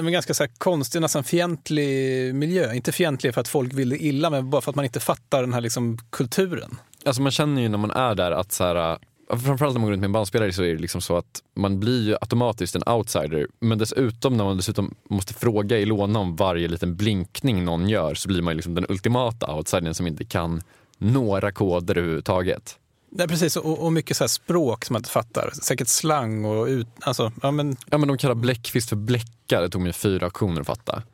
en 0.07 0.13
ganska 0.13 0.35
så 0.35 0.43
här 0.43 0.51
konstig, 0.59 1.01
nästan 1.01 1.25
fientlig 1.25 2.35
miljö. 2.35 2.75
Inte 2.75 2.93
fientlig 2.93 3.35
för 3.35 3.41
att 3.41 3.49
folk 3.49 3.73
vill 3.73 3.93
illa, 3.93 4.31
men 4.31 4.51
bara 4.51 4.61
för 4.61 4.71
att 4.71 4.77
man 4.77 4.85
inte 4.85 5.01
fattar 5.01 5.41
den 5.41 5.53
här 5.53 5.61
liksom 5.61 5.99
kulturen. 6.11 6.79
Alltså 7.05 7.23
man 7.23 7.33
känner 7.33 7.63
ju 7.63 7.69
när 7.69 7.79
man 7.79 7.91
är 7.91 8.15
där 8.15 8.33
att 8.33 8.53
så 8.53 8.65
här, 8.65 8.99
framförallt 9.29 9.75
när 9.75 9.81
man 9.81 9.83
går 9.83 9.91
runt 9.91 10.01
med 10.01 10.09
en 10.09 10.13
bandspelare 10.13 10.53
så 10.53 10.63
är 10.63 10.75
det 10.75 10.81
liksom 10.81 11.01
så 11.01 11.17
att 11.17 11.43
man 11.55 11.81
blir 11.81 12.03
ju 12.03 12.15
automatiskt 12.21 12.77
en 12.77 12.89
outsider. 12.89 13.47
Men 13.61 13.79
dessutom 13.79 14.37
när 14.37 14.45
man 14.45 14.57
dessutom 14.57 14.95
måste 15.11 15.35
fråga 15.35 15.79
Ilona 15.79 16.19
om 16.19 16.37
varje 16.37 16.69
liten 16.69 16.97
blinkning 16.97 17.65
någon 17.65 17.89
gör 17.89 18.15
så 18.15 18.29
blir 18.29 18.43
man 18.43 18.53
ju 18.53 18.57
liksom 18.57 18.75
den 18.75 18.87
ultimata 18.89 19.55
outsidern 19.55 19.95
som 19.95 20.07
inte 20.07 20.25
kan 20.25 20.61
några 20.99 21.53
koder 21.53 21.99
överhuvudtaget. 21.99 22.77
Nej, 23.11 23.29
precis. 23.29 23.57
Och, 23.57 23.85
och 23.85 23.93
mycket 23.93 24.17
så 24.17 24.25
här 24.25 24.29
språk 24.29 24.85
som 24.85 24.95
man 24.95 25.01
inte 25.01 25.11
fattar. 25.11 25.51
Säkert 25.63 25.89
slang 25.89 26.45
och 26.45 26.67
ut... 26.67 26.89
Alltså, 27.01 27.33
ja, 27.43 27.51
men... 27.51 27.77
Ja 27.91 27.99
men 27.99 28.09
de 28.09 28.19
kallar 28.19 28.35
bläckfisk 28.35 28.89
för 28.89 28.97
bläcka, 28.97 29.61
det 29.61 29.69
tog 29.69 29.83
mig 29.83 29.93
fyra 29.93 30.27
auktioner 30.27 30.61
att 30.61 30.67
fatta. 30.67 31.03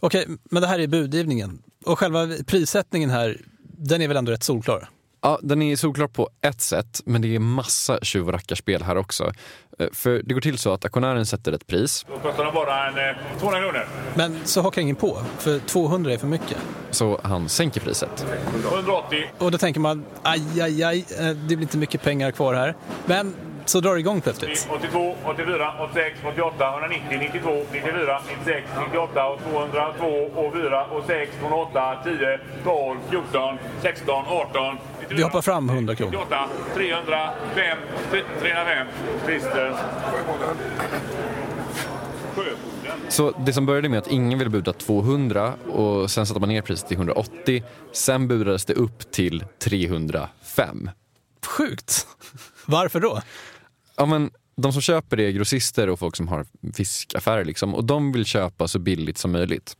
Okej, 0.00 0.26
men 0.44 0.62
det 0.62 0.68
här 0.68 0.78
är 0.78 0.86
budgivningen. 0.86 1.62
Och 1.84 1.98
själva 1.98 2.28
prissättningen 2.46 3.10
här, 3.10 3.40
den 3.62 4.02
är 4.02 4.08
väl 4.08 4.16
ändå 4.16 4.32
rätt 4.32 4.44
solklar? 4.44 4.88
Ja, 5.28 5.38
den 5.42 5.62
är 5.62 5.76
solklar 5.76 6.06
på 6.06 6.28
ett 6.42 6.60
sätt, 6.60 7.00
men 7.04 7.22
det 7.22 7.34
är 7.34 7.38
massa 7.38 7.98
tjuv 8.02 8.26
och 8.26 8.32
rackarspel 8.32 8.82
här 8.82 8.96
också. 8.96 9.32
Eh, 9.78 9.86
För 9.92 10.22
det 10.24 10.34
går 10.34 10.40
till 10.40 10.58
så 10.58 10.72
att 10.72 10.84
auktionären 10.84 11.26
sätter 11.26 11.52
ett 11.52 11.66
pris, 11.66 12.06
Då 12.08 12.18
kostar 12.18 12.44
de 12.44 12.54
bara 12.54 12.88
en, 12.88 12.94
eh, 13.10 13.16
200 13.40 13.60
kronor. 13.60 13.86
Men 14.14 14.38
så 14.44 14.60
hakar 14.62 14.82
ingen 14.82 14.96
på, 14.96 15.18
för 15.38 15.58
200 15.58 16.12
är 16.12 16.18
för 16.18 16.26
mycket. 16.26 16.56
så 16.90 17.20
han 17.22 17.48
sänker 17.48 17.80
priset. 17.80 18.26
180. 18.72 19.30
Och 19.38 19.50
då 19.50 19.58
tänker 19.58 19.80
man, 19.80 20.04
aj, 20.22 20.60
aj, 20.60 20.82
aj, 20.84 21.06
eh, 21.18 21.24
det 21.26 21.34
blir 21.56 21.62
inte 21.62 21.78
mycket 21.78 22.02
pengar 22.02 22.30
kvar 22.30 22.54
här. 22.54 22.76
Men 23.06 23.34
så 23.68 23.80
drar 23.80 23.94
det 23.94 24.00
igång 24.00 24.20
plötsligt. 24.20 24.68
82, 24.70 25.16
84, 25.24 25.72
86, 25.90 26.18
88, 26.32 26.72
190, 26.72 27.18
92, 27.18 27.50
94, 27.72 28.20
96, 28.28 28.66
98 28.86 29.26
och 29.28 29.40
202 29.50 30.06
och 30.34 30.52
4 30.52 30.84
och 30.84 31.04
6, 31.06 31.32
208, 31.40 31.96
10, 32.04 32.40
12, 32.64 32.98
14, 33.10 33.58
16, 33.82 34.24
18, 34.26 34.76
Vi 35.08 35.22
hoppar 35.22 35.42
fram 35.42 35.70
100 35.70 35.94
kronor. 35.94 36.12
98, 36.12 36.48
300, 36.74 37.30
5, 37.54 37.78
305, 38.40 38.86
Christer. 39.26 39.74
Så 43.08 43.30
det 43.30 43.52
som 43.52 43.66
började 43.66 43.88
med 43.88 43.98
att 43.98 44.06
ingen 44.10 44.38
ville 44.38 44.50
buda 44.50 44.72
200 44.72 45.52
och 45.72 46.10
sen 46.10 46.26
satte 46.26 46.40
man 46.40 46.48
ner 46.48 46.62
priset 46.62 46.88
till 46.88 46.96
180. 46.96 47.62
Sen 47.92 48.28
budades 48.28 48.64
det 48.64 48.74
upp 48.74 49.10
till 49.10 49.44
305. 49.58 50.90
Sjukt! 51.46 52.06
Varför 52.66 53.00
då? 53.00 53.20
Ja, 53.98 54.06
men 54.06 54.30
de 54.56 54.72
som 54.72 54.82
köper 54.82 55.16
det 55.16 55.22
är 55.22 55.30
grossister 55.30 55.88
och 55.88 55.98
folk 55.98 56.16
som 56.16 56.28
har 56.28 56.46
fiskaffärer 56.74 57.44
liksom, 57.44 57.74
och 57.74 57.84
de 57.84 58.12
vill 58.12 58.24
köpa 58.24 58.68
så 58.68 58.78
billigt 58.78 59.18
som 59.18 59.32
möjligt. 59.32 59.76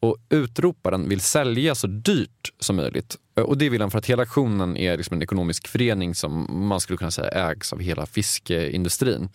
Och 0.00 0.16
utroparen 0.28 1.08
vill 1.08 1.20
sälja 1.20 1.74
så 1.74 1.86
dyrt 1.86 2.52
som 2.58 2.76
möjligt. 2.76 3.16
Och 3.34 3.58
det 3.58 3.68
vill 3.68 3.80
han 3.80 3.90
för 3.90 3.98
att 3.98 4.06
hela 4.06 4.22
aktionen 4.22 4.76
är 4.76 4.96
liksom 4.96 5.16
en 5.16 5.22
ekonomisk 5.22 5.68
förening 5.68 6.14
som 6.14 6.46
man 6.68 6.80
skulle 6.80 6.96
kunna 6.96 7.10
säga 7.10 7.50
ägs 7.50 7.72
av 7.72 7.80
hela 7.80 8.06
fiskeindustrin. 8.06 9.28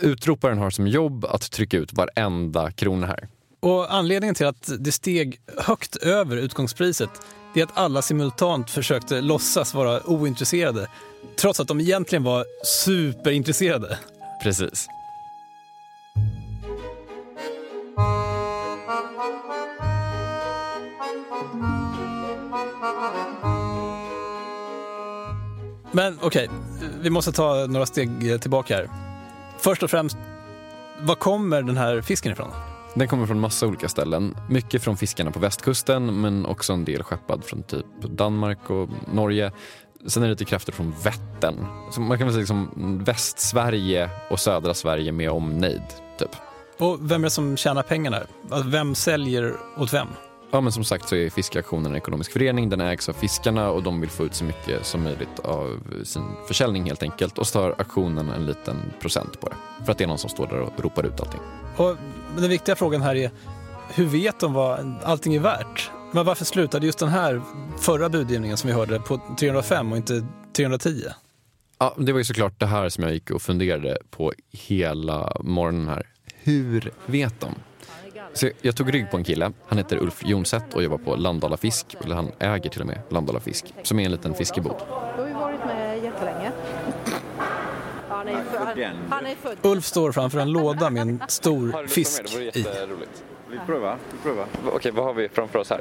Utroparen 0.00 0.58
har 0.58 0.70
som 0.70 0.86
jobb 0.86 1.24
att 1.24 1.50
trycka 1.50 1.76
ut 1.76 1.92
varenda 1.92 2.70
krona 2.72 3.06
här. 3.06 3.28
Och 3.60 3.94
anledningen 3.94 4.34
till 4.34 4.46
att 4.46 4.70
det 4.78 4.92
steg 4.92 5.40
högt 5.56 5.96
över 5.96 6.36
utgångspriset, 6.36 7.10
är 7.54 7.62
att 7.62 7.78
alla 7.78 8.02
simultant 8.02 8.70
försökte 8.70 9.20
låtsas 9.20 9.74
vara 9.74 10.06
ointresserade 10.06 10.88
trots 11.38 11.60
att 11.60 11.68
de 11.68 11.80
egentligen 11.80 12.22
var 12.22 12.44
superintresserade. 12.64 13.98
Precis. 14.42 14.88
Men 25.92 26.18
okej, 26.22 26.50
vi 27.00 27.10
måste 27.10 27.32
ta 27.32 27.66
några 27.66 27.86
steg 27.86 28.40
tillbaka 28.40 28.76
här. 28.76 28.90
Först 29.58 29.82
och 29.82 29.90
främst, 29.90 30.16
var 31.00 31.14
kommer 31.14 31.62
den 31.62 31.76
här 31.76 32.00
fisken 32.00 32.32
ifrån? 32.32 32.50
Den 32.94 33.08
kommer 33.08 33.26
från 33.26 33.40
massa 33.40 33.66
olika 33.66 33.88
ställen. 33.88 34.36
Mycket 34.50 34.82
från 34.82 34.96
fiskarna 34.96 35.30
på 35.30 35.38
västkusten 35.38 36.20
men 36.20 36.46
också 36.46 36.72
en 36.72 36.84
del 36.84 37.02
skeppad 37.02 37.44
från 37.44 37.62
typ 37.62 37.86
Danmark 38.02 38.70
och 38.70 38.88
Norge. 39.12 39.52
Sen 40.06 40.22
är 40.22 40.26
det 40.26 40.32
lite 40.32 40.44
krafter 40.44 40.72
från 40.72 40.94
Vättern. 41.02 41.66
Så 41.92 42.00
man 42.00 42.18
kan 42.18 42.26
väl 42.26 42.34
säga 42.34 42.40
liksom 42.40 43.00
Västsverige 43.04 44.10
och 44.30 44.40
södra 44.40 44.74
Sverige 44.74 45.12
med 45.12 45.30
omnejd. 45.30 45.82
Typ. 46.18 46.30
Och 46.78 47.10
vem 47.10 47.22
är 47.22 47.26
det 47.26 47.30
som 47.30 47.56
tjänar 47.56 47.82
pengarna? 47.82 48.20
Alltså, 48.50 48.68
Vem 48.68 48.94
säljer 48.94 49.54
åt 49.76 49.92
vem? 49.92 50.08
Ja, 50.50 50.60
men 50.60 50.72
som 50.72 50.84
sagt 50.84 51.08
så 51.08 51.16
är 51.16 51.30
Fiskaktionen 51.30 51.86
en 51.92 51.96
ekonomisk 51.96 52.32
förening. 52.32 52.68
Den 52.68 52.80
ägs 52.80 53.08
av 53.08 53.12
fiskarna 53.12 53.70
och 53.70 53.82
de 53.82 54.00
vill 54.00 54.10
få 54.10 54.24
ut 54.24 54.34
så 54.34 54.44
mycket 54.44 54.86
som 54.86 55.02
möjligt 55.02 55.38
av 55.44 55.80
sin 56.04 56.22
försäljning 56.46 56.84
helt 56.84 57.02
enkelt. 57.02 57.38
Och 57.38 57.46
så 57.46 57.52
tar 57.52 57.74
aktionen 57.78 58.28
en 58.28 58.46
liten 58.46 58.76
procent 59.00 59.40
på 59.40 59.48
det. 59.48 59.84
För 59.84 59.92
att 59.92 59.98
det 59.98 60.04
är 60.04 60.08
någon 60.08 60.18
som 60.18 60.30
står 60.30 60.46
där 60.46 60.60
och 60.60 60.72
ropar 60.84 61.06
ut 61.06 61.20
allting. 61.20 61.40
Och 61.76 61.96
den 62.36 62.50
viktiga 62.50 62.76
frågan 62.76 63.02
här 63.02 63.14
är, 63.14 63.30
hur 63.94 64.06
vet 64.06 64.40
de 64.40 64.52
vad 64.52 64.94
allting 65.04 65.34
är 65.34 65.40
värt? 65.40 65.90
Men 66.12 66.24
varför 66.26 66.44
slutade 66.44 66.86
just 66.86 66.98
den 66.98 67.08
här 67.08 67.42
förra 67.78 68.08
budgivningen 68.08 68.56
som 68.56 68.68
vi 68.68 68.74
hörde 68.74 69.00
på 69.00 69.20
305 69.38 69.92
och 69.92 69.96
inte 69.96 70.26
310? 70.56 71.04
Ja, 71.78 71.94
det 71.98 72.12
var 72.12 72.18
ju 72.18 72.24
såklart 72.24 72.60
det 72.60 72.66
här 72.66 72.88
som 72.88 73.04
jag 73.04 73.12
gick 73.12 73.30
och 73.30 73.42
funderade 73.42 73.98
på 74.10 74.32
hela 74.50 75.36
morgonen 75.40 75.88
här. 75.88 76.06
Hur 76.34 76.90
vet 77.06 77.40
de? 77.40 77.54
Så 78.32 78.50
jag 78.60 78.76
tog 78.76 78.94
rygg 78.94 79.10
på 79.10 79.16
en 79.16 79.24
kille. 79.24 79.52
Han 79.66 79.78
heter 79.78 79.96
Ulf 79.96 80.22
Jonseth 80.24 80.76
och 80.76 80.82
jobbar 80.82 80.98
på 80.98 81.16
Landala 81.16 81.56
Fisk. 81.56 81.96
Eller 82.04 82.14
han 82.16 82.30
äger 82.38 82.70
till 82.70 82.80
och 82.80 82.86
med 82.86 83.00
Landala 83.10 83.40
Fisk, 83.40 83.74
som 83.82 83.98
är 83.98 84.04
en 84.04 84.10
liten 84.10 84.34
fiskebod. 84.34 84.76
Du 85.16 85.22
har 85.22 85.28
ju 85.28 85.34
varit 85.34 85.64
med 85.66 86.04
jättelänge. 86.04 86.52
Han 88.08 88.28
är, 88.28 88.34
han, 88.34 88.96
han 89.10 89.26
är 89.26 89.34
född. 89.34 89.56
Ulf 89.62 89.84
står 89.84 90.12
framför 90.12 90.38
en 90.38 90.52
låda 90.52 90.90
med 90.90 91.02
en 91.02 91.22
stor 91.28 91.86
fisk 91.86 92.22
i. 92.54 92.66
Vi 93.50 93.58
prövar. 93.66 93.96
Vi 94.12 94.18
prövar. 94.18 94.46
Okej, 94.72 94.92
vad 94.92 95.04
har 95.04 95.14
vi 95.14 95.28
framför 95.28 95.58
oss 95.58 95.70
här? 95.70 95.80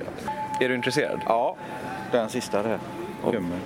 Är 0.59 0.69
du 0.69 0.75
intresserad? 0.75 1.19
Ja, 1.25 1.57
den 2.11 2.29
sista 2.29 2.63
där. 2.63 2.79
Kummen. 3.31 3.59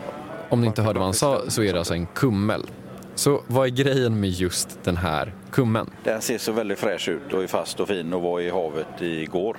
Om 0.49 0.61
ni 0.61 0.67
inte 0.67 0.81
hörde 0.81 0.99
vad 0.99 1.07
han 1.07 1.13
sa 1.13 1.49
så 1.49 1.63
är 1.63 1.73
det 1.73 1.79
alltså 1.79 1.93
en 1.93 2.05
kummel. 2.05 2.69
Så 3.15 3.43
vad 3.47 3.65
är 3.65 3.71
grejen 3.71 4.19
med 4.19 4.29
just 4.29 4.83
den 4.83 4.97
här 4.97 5.33
kummen? 5.51 5.89
Den 6.03 6.21
ser 6.21 6.37
så 6.37 6.51
väldigt 6.51 6.79
fräsch 6.79 7.09
ut 7.09 7.33
och 7.33 7.43
är 7.43 7.47
fast 7.47 7.79
och 7.79 7.87
fin 7.87 8.13
och 8.13 8.21
var 8.21 8.39
i 8.39 8.49
havet 8.49 9.01
igår. 9.01 9.57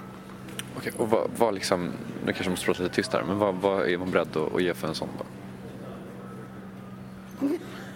Okej, 0.76 0.92
och 0.96 1.10
vad, 1.10 1.30
vad 1.36 1.54
liksom, 1.54 1.90
nu 2.24 2.32
kanske 2.32 2.44
jag 2.44 2.50
måste 2.50 2.66
prata 2.66 2.82
lite 2.82 2.94
tystare, 2.94 3.24
men 3.26 3.38
vad, 3.38 3.54
vad 3.54 3.88
är 3.88 3.98
man 3.98 4.10
beredd 4.10 4.36
att, 4.36 4.54
att 4.54 4.62
ge 4.62 4.74
för 4.74 4.88
en 4.88 4.94
sån 4.94 5.08
då? 5.18 5.24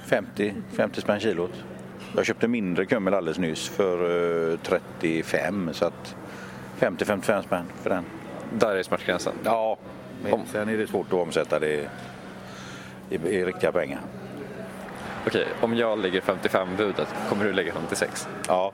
50, 0.07 0.55
50 0.73 1.01
spänn 1.01 1.21
kilot. 1.21 1.53
Jag 2.17 2.27
köpte 2.27 2.49
mindre 2.49 2.87
kummel 2.87 3.15
alldeles 3.15 3.39
nyss 3.39 3.69
för 3.69 4.53
eh, 4.53 4.59
35 4.59 5.71
så 5.73 5.85
att 5.85 6.17
50-55 6.79 7.43
spänn 7.43 7.65
för 7.83 7.91
den. 7.91 8.05
Där 8.53 8.77
är 8.77 8.83
smärtgränsen? 8.83 9.35
Ja, 9.45 9.77
men 10.23 10.47
sen 10.47 10.69
är 10.69 10.79
det 10.79 10.87
svårt 10.87 11.07
att 11.07 11.13
omsätta 11.13 11.59
det 11.59 11.89
i, 13.11 13.15
i 13.15 13.45
riktiga 13.45 13.73
pengar. 13.73 14.01
Okej, 15.27 15.47
om 15.61 15.77
jag 15.77 15.99
lägger 15.99 16.21
55 16.21 16.69
budet, 16.77 17.15
kommer 17.29 17.45
du 17.45 17.53
lägga 17.53 17.73
56? 17.73 18.29
Ja, 18.49 18.73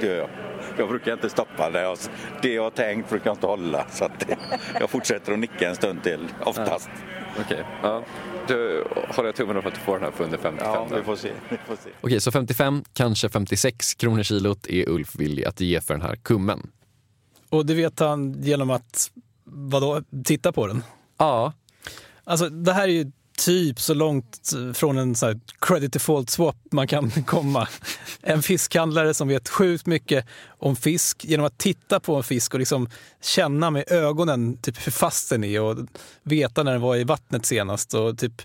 det 0.00 0.06
gör 0.06 0.16
jag. 0.16 0.28
Jag 0.76 0.88
brukar 0.88 1.12
inte 1.12 1.30
stoppa 1.30 1.70
det 1.70 1.80
jag, 1.80 1.98
det 2.42 2.54
jag 2.54 2.62
har 2.62 2.70
tänkt 2.70 3.10
brukar 3.10 3.30
jag 3.30 3.34
inte 3.34 3.46
hålla 3.46 3.86
så 3.90 4.04
att 4.04 4.26
jag 4.80 4.90
fortsätter 4.90 5.32
att 5.32 5.38
nicka 5.38 5.68
en 5.68 5.76
stund 5.76 6.02
till 6.02 6.28
oftast. 6.44 6.90
Okej, 7.40 7.64
ja. 7.82 8.02
Du 8.48 8.84
håller 8.94 9.28
jag 9.28 9.36
tummen 9.36 9.56
upp 9.56 9.66
att 9.66 9.74
du 9.74 9.80
får 9.80 9.94
den 9.94 10.02
här 10.02 10.10
för 10.10 10.24
under 10.24 10.38
55? 10.38 10.72
Ja, 10.74 10.86
då? 10.90 10.96
vi 10.96 11.02
får 11.02 11.16
se. 11.16 11.32
Vi 11.50 11.56
får 11.66 11.76
se. 11.76 11.90
Okej, 12.00 12.20
så 12.20 12.32
55, 12.32 12.84
kanske 12.92 13.28
56 13.28 13.94
kronor 13.94 14.22
kilot 14.22 14.66
är 14.66 14.88
Ulf 14.88 15.16
villig 15.16 15.44
att 15.44 15.60
ge 15.60 15.80
för 15.80 15.94
den 15.94 16.02
här 16.02 16.16
kummen. 16.16 16.70
Och 17.48 17.66
det 17.66 17.74
vet 17.74 18.00
han 18.00 18.42
genom 18.42 18.70
att, 18.70 19.10
vadå, 19.44 20.02
titta 20.24 20.52
på 20.52 20.66
den? 20.66 20.82
Ja. 21.18 21.52
Alltså 22.24 22.48
det 22.48 22.72
här 22.72 22.88
är 22.88 22.92
ju 22.92 23.12
typ 23.36 23.80
så 23.80 23.94
långt 23.94 24.52
från 24.74 24.98
en 24.98 25.14
här 25.22 25.40
credit 25.58 25.92
default 25.92 26.30
swap 26.30 26.56
man 26.70 26.86
kan 26.86 27.10
komma. 27.26 27.68
En 28.22 28.42
fiskhandlare 28.42 29.14
som 29.14 29.28
vet 29.28 29.48
sjukt 29.48 29.86
mycket 29.86 30.26
om 30.58 30.76
fisk 30.76 31.24
genom 31.24 31.46
att 31.46 31.58
titta 31.58 32.00
på 32.00 32.16
en 32.16 32.22
fisk 32.22 32.54
och 32.54 32.60
liksom 32.60 32.88
känna 33.22 33.70
med 33.70 33.84
ögonen 33.92 34.56
typ 34.56 34.86
hur 34.86 34.92
fast 34.92 35.30
den 35.30 35.44
är 35.44 35.60
och 35.60 35.76
veta 36.22 36.62
när 36.62 36.72
den 36.72 36.80
var 36.80 36.96
i 36.96 37.04
vattnet 37.04 37.46
senast 37.46 37.94
och 37.94 38.18
typ 38.18 38.42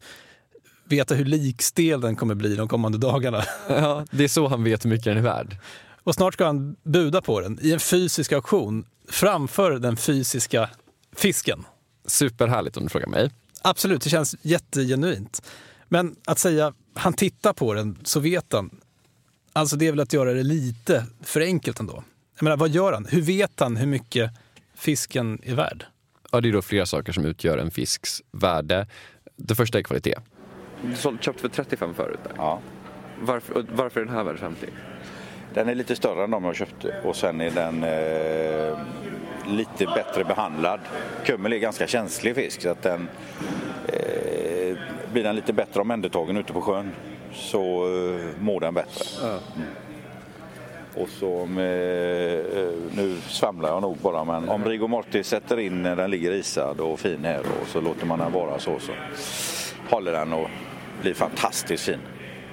veta 0.90 1.16
hur 1.16 1.26
likstel 1.26 2.02
den 2.02 2.16
kommer 2.16 2.36
bli 2.36 2.56
de 2.56 2.68
kommande 2.68 2.98
dagarna. 2.98 3.44
Ja, 3.68 4.06
det 4.12 4.24
är 4.24 4.28
så 4.28 4.48
han 4.48 4.64
vet 4.64 4.86
hur 4.86 4.90
mycket 4.90 5.06
den 5.06 5.18
är 5.18 5.22
värd. 5.22 5.58
Och 6.04 6.16
snart 6.16 6.34
ska 6.34 6.46
han 6.46 6.76
buda 6.84 7.22
på 7.22 7.40
den 7.42 7.60
i 7.62 7.72
en 7.72 7.80
fysisk 7.80 8.32
auktion 8.32 8.86
framför 9.10 9.72
den 9.72 9.98
fysiska 9.98 10.70
fisken. 11.16 11.66
Superhärligt 12.08 12.78
om 12.78 12.84
du 12.84 12.90
frågar 12.90 13.08
mig. 13.08 13.30
Absolut, 13.62 14.02
det 14.02 14.10
känns 14.10 14.36
jättegenuint. 14.42 15.42
Men 15.88 16.16
att 16.26 16.40
säga 16.40 16.74
han 16.94 17.14
tittar 17.14 17.54
på 17.54 17.74
den 17.74 17.98
så 18.04 18.20
vet 18.20 18.54
han. 18.54 18.80
Alltså 19.54 19.76
det 19.76 19.88
är 19.88 19.92
väl 19.92 20.00
att 20.00 20.14
göra 20.14 20.34
det 20.34 20.44
lite 20.44 21.06
för 21.24 21.42
enkelt 21.42 21.80
ändå. 21.80 22.04
Jag 22.36 22.44
menar, 22.44 22.58
vad 22.58 22.70
gör 22.70 22.94
han? 22.94 23.06
Hur 23.06 23.22
vet 23.22 23.60
han 23.60 23.78
hur 23.78 23.88
mycket 23.88 24.32
fisken 24.76 25.40
är 25.44 25.56
värd? 25.56 25.86
Ja, 26.32 26.42
det 26.42 26.50
är 26.50 26.54
då 26.54 26.62
flera 26.62 26.86
saker 26.86 27.12
som 27.12 27.26
utgör 27.26 27.58
en 27.58 27.72
fisks 27.72 28.22
värde. 28.32 28.88
Det 29.36 29.56
första 29.56 29.80
är 29.80 29.84
kvalitet. 29.84 30.16
Du 30.82 30.96
köpte 31.22 31.42
för 31.42 31.50
35 31.50 31.94
förut? 31.94 32.20
Där. 32.24 32.34
Ja. 32.38 32.62
Varför, 33.22 33.66
varför 33.72 34.02
är 34.02 34.06
den 34.06 34.16
här 34.16 34.24
värd 34.24 34.40
50? 34.40 34.68
Den 35.54 35.70
är 35.70 35.76
lite 35.76 35.96
större 35.96 36.24
än 36.24 36.32
de 36.32 36.44
jag 36.44 36.56
köpte 36.56 37.02
och 37.04 37.16
sen 37.16 37.42
är 37.42 37.52
den 37.52 37.84
eh, 37.84 38.80
lite 39.48 39.86
bättre 39.86 40.24
behandlad. 40.24 40.80
Kummel 41.26 41.54
är 41.54 41.58
ganska 41.58 41.88
känslig 41.88 42.36
fisk 42.36 42.62
så 42.62 42.70
att 42.70 42.82
den 42.82 43.10
eh, 43.88 44.78
blir 45.12 45.24
den 45.24 45.36
lite 45.36 45.54
bättre 45.54 45.82
omhändertagen 45.82 46.38
ute 46.38 46.54
på 46.54 46.62
sjön 46.62 46.92
så 47.34 47.86
eh, 47.86 48.42
mår 48.42 48.60
den 48.60 48.74
bättre. 48.74 49.28
Mm. 49.28 49.40
Och 50.96 51.10
så 51.10 51.46
med, 51.46 52.40
eh, 52.40 52.74
nu 52.96 53.16
svamlar 53.28 53.70
jag 53.70 53.82
nog 53.82 53.98
bara 53.98 54.24
men 54.24 54.50
om 54.50 54.66
rigor 54.66 54.88
mortis 54.88 55.28
sätter 55.28 55.60
in 55.60 55.84
när 55.84 55.96
den 55.96 56.12
ligger 56.12 56.32
isad 56.32 56.80
och 56.80 57.00
fin 57.00 57.26
här 57.26 57.40
och 57.40 57.68
så 57.68 57.82
låter 57.82 58.06
man 58.06 58.20
den 58.20 58.32
vara 58.32 58.60
så 58.60 58.80
så 58.80 58.92
håller 59.90 60.12
den 60.12 60.34
och 60.34 60.50
blir 61.02 61.14
fantastiskt 61.14 61.84
fin 61.84 62.00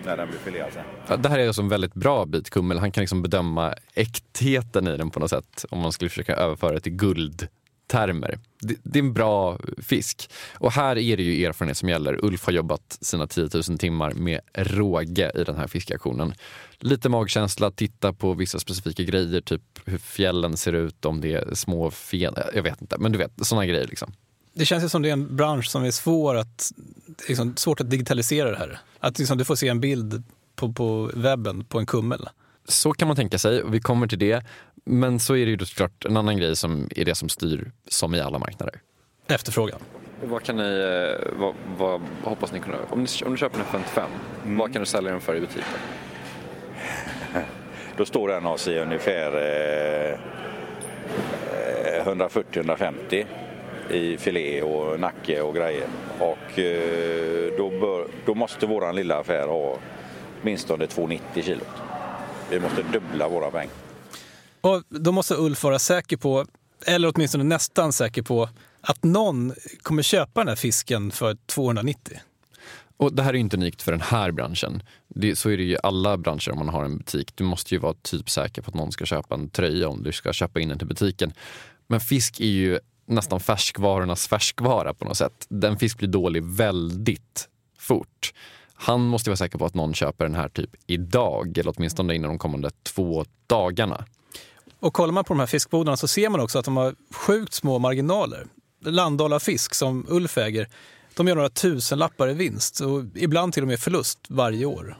när 0.06 0.16
den 0.16 0.28
blir 0.28 0.38
filead 0.38 0.72
sen. 0.72 0.84
Ja, 1.08 1.16
det 1.16 1.28
här 1.28 1.38
är 1.38 1.46
alltså 1.46 1.62
en 1.62 1.68
väldigt 1.68 1.94
bra 1.94 2.26
bit 2.26 2.50
kummel. 2.50 2.78
Han 2.78 2.92
kan 2.92 3.02
liksom 3.02 3.22
bedöma 3.22 3.74
äktheten 3.94 4.88
i 4.88 4.96
den 4.96 5.10
på 5.10 5.20
något 5.20 5.30
sätt 5.30 5.64
om 5.70 5.78
man 5.78 5.92
skulle 5.92 6.08
försöka 6.08 6.34
överföra 6.34 6.72
det 6.72 6.80
till 6.80 6.92
guldtermer. 6.92 8.38
Det, 8.60 8.76
det 8.82 8.98
är 8.98 9.02
en 9.02 9.12
bra 9.12 9.58
fisk. 9.82 10.30
Och 10.54 10.72
här 10.72 10.98
är 10.98 11.16
det 11.16 11.22
ju 11.22 11.44
erfarenhet 11.44 11.78
som 11.78 11.88
gäller. 11.88 12.24
Ulf 12.24 12.46
har 12.46 12.52
jobbat 12.52 12.98
sina 13.00 13.26
10 13.26 13.48
000 13.68 13.78
timmar 13.78 14.12
med 14.12 14.40
råge 14.54 15.32
i 15.34 15.44
den 15.44 15.56
här 15.56 15.66
fiskaktionen. 15.66 16.34
Lite 16.78 17.08
magkänsla, 17.08 17.70
titta 17.70 18.12
på 18.12 18.34
vissa 18.34 18.58
specifika 18.58 19.02
grejer, 19.02 19.40
typ 19.40 19.62
hur 19.84 19.98
fjällen 19.98 20.56
ser 20.56 20.72
ut, 20.72 21.04
om 21.04 21.20
det 21.20 21.32
är 21.32 21.54
små 21.54 21.90
fen, 21.90 22.34
jag 22.54 22.62
vet 22.62 22.80
inte, 22.80 22.96
men 22.98 23.12
du 23.12 23.18
vet, 23.18 23.32
sådana 23.42 23.66
grejer 23.66 23.86
liksom. 23.86 24.12
Det 24.58 24.64
känns 24.64 24.84
ju 24.84 24.88
som 24.88 25.02
det 25.02 25.08
är 25.08 25.12
en 25.12 25.36
bransch 25.36 25.66
som 25.66 25.84
är 25.84 25.90
svår 25.90 26.34
att, 26.34 26.72
liksom, 27.28 27.56
svårt 27.56 27.80
att 27.80 27.90
digitalisera 27.90 28.50
det 28.50 28.56
här. 28.56 28.78
Att 29.00 29.18
liksom, 29.18 29.38
du 29.38 29.44
får 29.44 29.54
se 29.54 29.68
en 29.68 29.80
bild 29.80 30.22
på, 30.54 30.72
på 30.72 31.10
webben 31.14 31.64
på 31.64 31.78
en 31.78 31.86
kummel. 31.86 32.28
Så 32.68 32.92
kan 32.92 33.08
man 33.08 33.16
tänka 33.16 33.38
sig 33.38 33.62
och 33.62 33.74
vi 33.74 33.80
kommer 33.80 34.06
till 34.06 34.18
det. 34.18 34.44
Men 34.84 35.20
så 35.20 35.36
är 35.36 35.46
det 35.46 35.52
ju 35.52 35.58
såklart 35.58 36.04
en 36.04 36.16
annan 36.16 36.36
grej 36.36 36.56
som 36.56 36.88
är 36.96 37.04
det 37.04 37.14
som 37.14 37.28
styr 37.28 37.72
som 37.88 38.14
i 38.14 38.20
alla 38.20 38.38
marknader. 38.38 38.80
Efterfrågan. 39.26 39.80
Vad 40.24 40.42
kan 40.42 40.56
ni, 40.56 40.62
eh, 40.62 41.38
vad, 41.38 41.54
vad 41.78 42.00
hoppas 42.22 42.52
ni 42.52 42.60
kunna, 42.60 42.76
om, 42.88 43.00
ni, 43.02 43.08
om 43.24 43.32
du 43.32 43.38
köper 43.38 43.58
den 43.58 43.66
för 43.66 43.78
55, 43.78 44.10
vad 44.44 44.72
kan 44.72 44.82
du 44.82 44.86
sälja 44.86 45.10
den 45.10 45.20
för 45.20 45.36
i 45.36 45.40
butiken? 45.40 45.64
Då 47.96 48.04
står 48.04 48.28
den 48.28 48.46
oss 48.46 48.68
i 48.68 48.78
ungefär 48.78 49.32
eh, 50.12 50.18
140-150 52.04 53.26
i 53.90 54.16
filé 54.18 54.62
och 54.62 55.00
nacke 55.00 55.40
och 55.40 55.54
grejer. 55.54 55.88
Och 56.18 56.58
eh, 56.58 57.52
då, 57.56 57.70
bör, 57.70 58.08
då 58.26 58.34
måste 58.34 58.66
våran 58.66 58.96
lilla 58.96 59.20
affär 59.20 59.46
ha 59.46 59.78
åtminstone 60.42 60.86
290 60.86 61.42
kilo. 61.42 61.64
Vi 62.50 62.60
måste 62.60 62.82
dubbla 62.82 63.28
våra 63.28 63.50
pengar. 63.50 63.74
Och 64.60 64.82
då 64.88 65.12
måste 65.12 65.34
Ulf 65.34 65.64
vara 65.64 65.78
säker 65.78 66.16
på, 66.16 66.46
eller 66.86 67.12
åtminstone 67.14 67.44
nästan 67.44 67.92
säker 67.92 68.22
på, 68.22 68.48
att 68.80 69.04
någon 69.04 69.54
kommer 69.82 70.02
köpa 70.02 70.40
den 70.40 70.48
här 70.48 70.56
fisken 70.56 71.10
för 71.10 71.36
290. 71.46 72.18
Och 72.96 73.12
det 73.12 73.22
här 73.22 73.34
är 73.34 73.38
inte 73.38 73.56
unikt 73.56 73.82
för 73.82 73.92
den 73.92 74.00
här 74.00 74.30
branschen. 74.30 74.82
Det, 75.08 75.36
så 75.36 75.50
är 75.50 75.56
det 75.56 75.62
ju 75.62 75.72
i 75.72 75.78
alla 75.82 76.16
branscher 76.16 76.50
om 76.50 76.58
man 76.58 76.68
har 76.68 76.84
en 76.84 76.98
butik. 76.98 77.32
Du 77.34 77.44
måste 77.44 77.74
ju 77.74 77.78
vara 77.78 77.94
typ 78.02 78.30
säker 78.30 78.62
på 78.62 78.68
att 78.68 78.74
någon 78.74 78.92
ska 78.92 79.06
köpa 79.06 79.34
en 79.34 79.50
tröja 79.50 79.88
om 79.88 80.02
du 80.02 80.12
ska 80.12 80.32
köpa 80.32 80.60
in 80.60 80.68
den 80.68 80.78
till 80.78 80.86
butiken. 80.86 81.32
Men 81.86 82.00
fisk 82.00 82.40
är 82.40 82.44
ju 82.44 82.78
nästan 83.06 83.40
färskvarornas 83.40 84.28
färskvara 84.28 84.94
på 84.94 85.04
något 85.04 85.16
sätt. 85.16 85.46
Den 85.48 85.78
fisk 85.78 85.98
blir 85.98 86.08
dålig 86.08 86.44
väldigt 86.44 87.48
fort. 87.78 88.32
Han 88.74 89.00
måste 89.00 89.30
vara 89.30 89.36
säker 89.36 89.58
på 89.58 89.64
att 89.64 89.74
någon 89.74 89.94
köper 89.94 90.24
den 90.24 90.34
här 90.34 90.48
typ 90.48 90.70
idag 90.86 91.58
eller 91.58 91.72
åtminstone 91.76 92.14
inom 92.14 92.28
de 92.28 92.38
kommande 92.38 92.70
två 92.82 93.24
dagarna. 93.46 94.04
Och 94.80 94.92
kollar 94.92 95.12
man 95.12 95.24
på 95.24 95.34
de 95.34 95.40
här 95.40 95.46
fiskbodarna 95.46 95.96
så 95.96 96.08
ser 96.08 96.28
man 96.28 96.40
också 96.40 96.58
att 96.58 96.64
de 96.64 96.76
har 96.76 96.94
sjukt 97.14 97.54
små 97.54 97.78
marginaler. 97.78 98.46
Landala 98.84 99.40
fisk 99.40 99.74
som 99.74 100.06
Ulf 100.08 100.38
äger, 100.38 100.68
de 101.14 101.28
gör 101.28 101.34
några 101.34 101.48
tusenlappar 101.48 102.30
i 102.30 102.34
vinst 102.34 102.80
och 102.80 103.04
ibland 103.14 103.52
till 103.52 103.62
och 103.62 103.68
med 103.68 103.80
förlust 103.80 104.18
varje 104.28 104.66
år. 104.66 104.96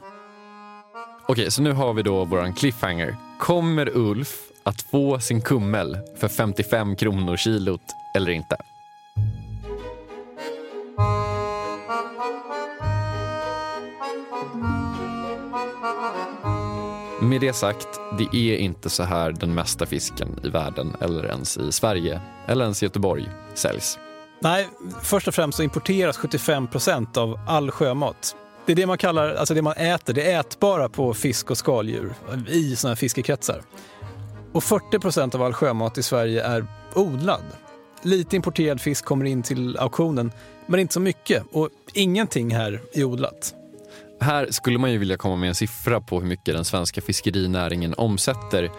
Okej, 1.27 1.51
så 1.51 1.61
nu 1.61 1.71
har 1.71 1.93
vi 1.93 2.01
då 2.01 2.25
våran 2.25 2.53
cliffhanger. 2.53 3.15
Kommer 3.39 3.97
Ulf 3.97 4.39
att 4.67 4.81
få 4.81 5.19
sin 5.19 5.41
kummel 5.41 5.97
för 6.17 6.27
55 6.27 6.95
kronor 6.95 7.37
kilot 7.37 7.81
eller 8.15 8.31
inte? 8.31 8.57
Med 17.21 17.41
det 17.41 17.53
sagt, 17.53 17.87
det 18.17 18.37
är 18.37 18.57
inte 18.57 18.89
så 18.89 19.03
här 19.03 19.31
den 19.31 19.53
mesta 19.53 19.85
fisken 19.85 20.39
i 20.43 20.49
världen 20.49 20.95
eller 21.01 21.25
ens 21.25 21.57
i 21.57 21.71
Sverige 21.71 22.21
eller 22.47 22.63
ens 22.63 22.83
i 22.83 22.85
Göteborg 22.85 23.29
säljs. 23.53 23.99
Nej, 24.39 24.67
först 25.01 25.27
och 25.27 25.33
främst 25.33 25.57
så 25.57 25.63
importeras 25.63 26.17
75 26.17 26.67
procent 26.67 27.17
av 27.17 27.39
all 27.47 27.71
sjömat. 27.71 28.35
Det 28.65 28.71
är 28.71 28.75
det 28.75 28.85
man 28.85 28.97
kallar, 28.97 29.35
alltså 29.35 29.53
det 29.53 29.61
man 29.61 29.73
äter, 29.73 30.13
det 30.13 30.31
är 30.31 30.39
ätbara 30.39 30.89
på 30.89 31.13
fisk 31.13 31.51
och 31.51 31.57
skaldjur 31.57 32.13
i 32.47 32.75
sådana 32.75 32.91
här 32.91 32.95
fiskekretsar. 32.95 33.61
Och 34.57 34.63
40 34.63 34.99
procent 34.99 35.35
av 35.35 35.41
all 35.41 35.53
sjömat 35.53 35.97
i 35.97 36.03
Sverige 36.03 36.43
är 36.43 36.65
odlad. 36.95 37.43
Lite 38.01 38.35
importerad 38.35 38.81
fisk 38.81 39.05
kommer 39.05 39.25
in 39.25 39.43
till 39.43 39.77
auktionen, 39.77 40.31
men 40.65 40.79
inte 40.79 40.93
så 40.93 40.99
mycket. 40.99 41.43
Och 41.51 41.69
ingenting 41.93 42.55
här 42.55 42.81
är 42.93 43.03
odlat. 43.03 43.53
Här 44.19 44.47
skulle 44.51 44.77
man 44.77 44.91
ju 44.91 44.97
vilja 44.97 45.17
komma 45.17 45.35
med 45.35 45.49
en 45.49 45.55
siffra 45.55 46.01
på 46.01 46.19
hur 46.19 46.27
mycket 46.27 46.55
den 46.55 46.65
svenska 46.65 47.01
fiskerinäringen 47.01 47.93
omsätter. 47.97 48.71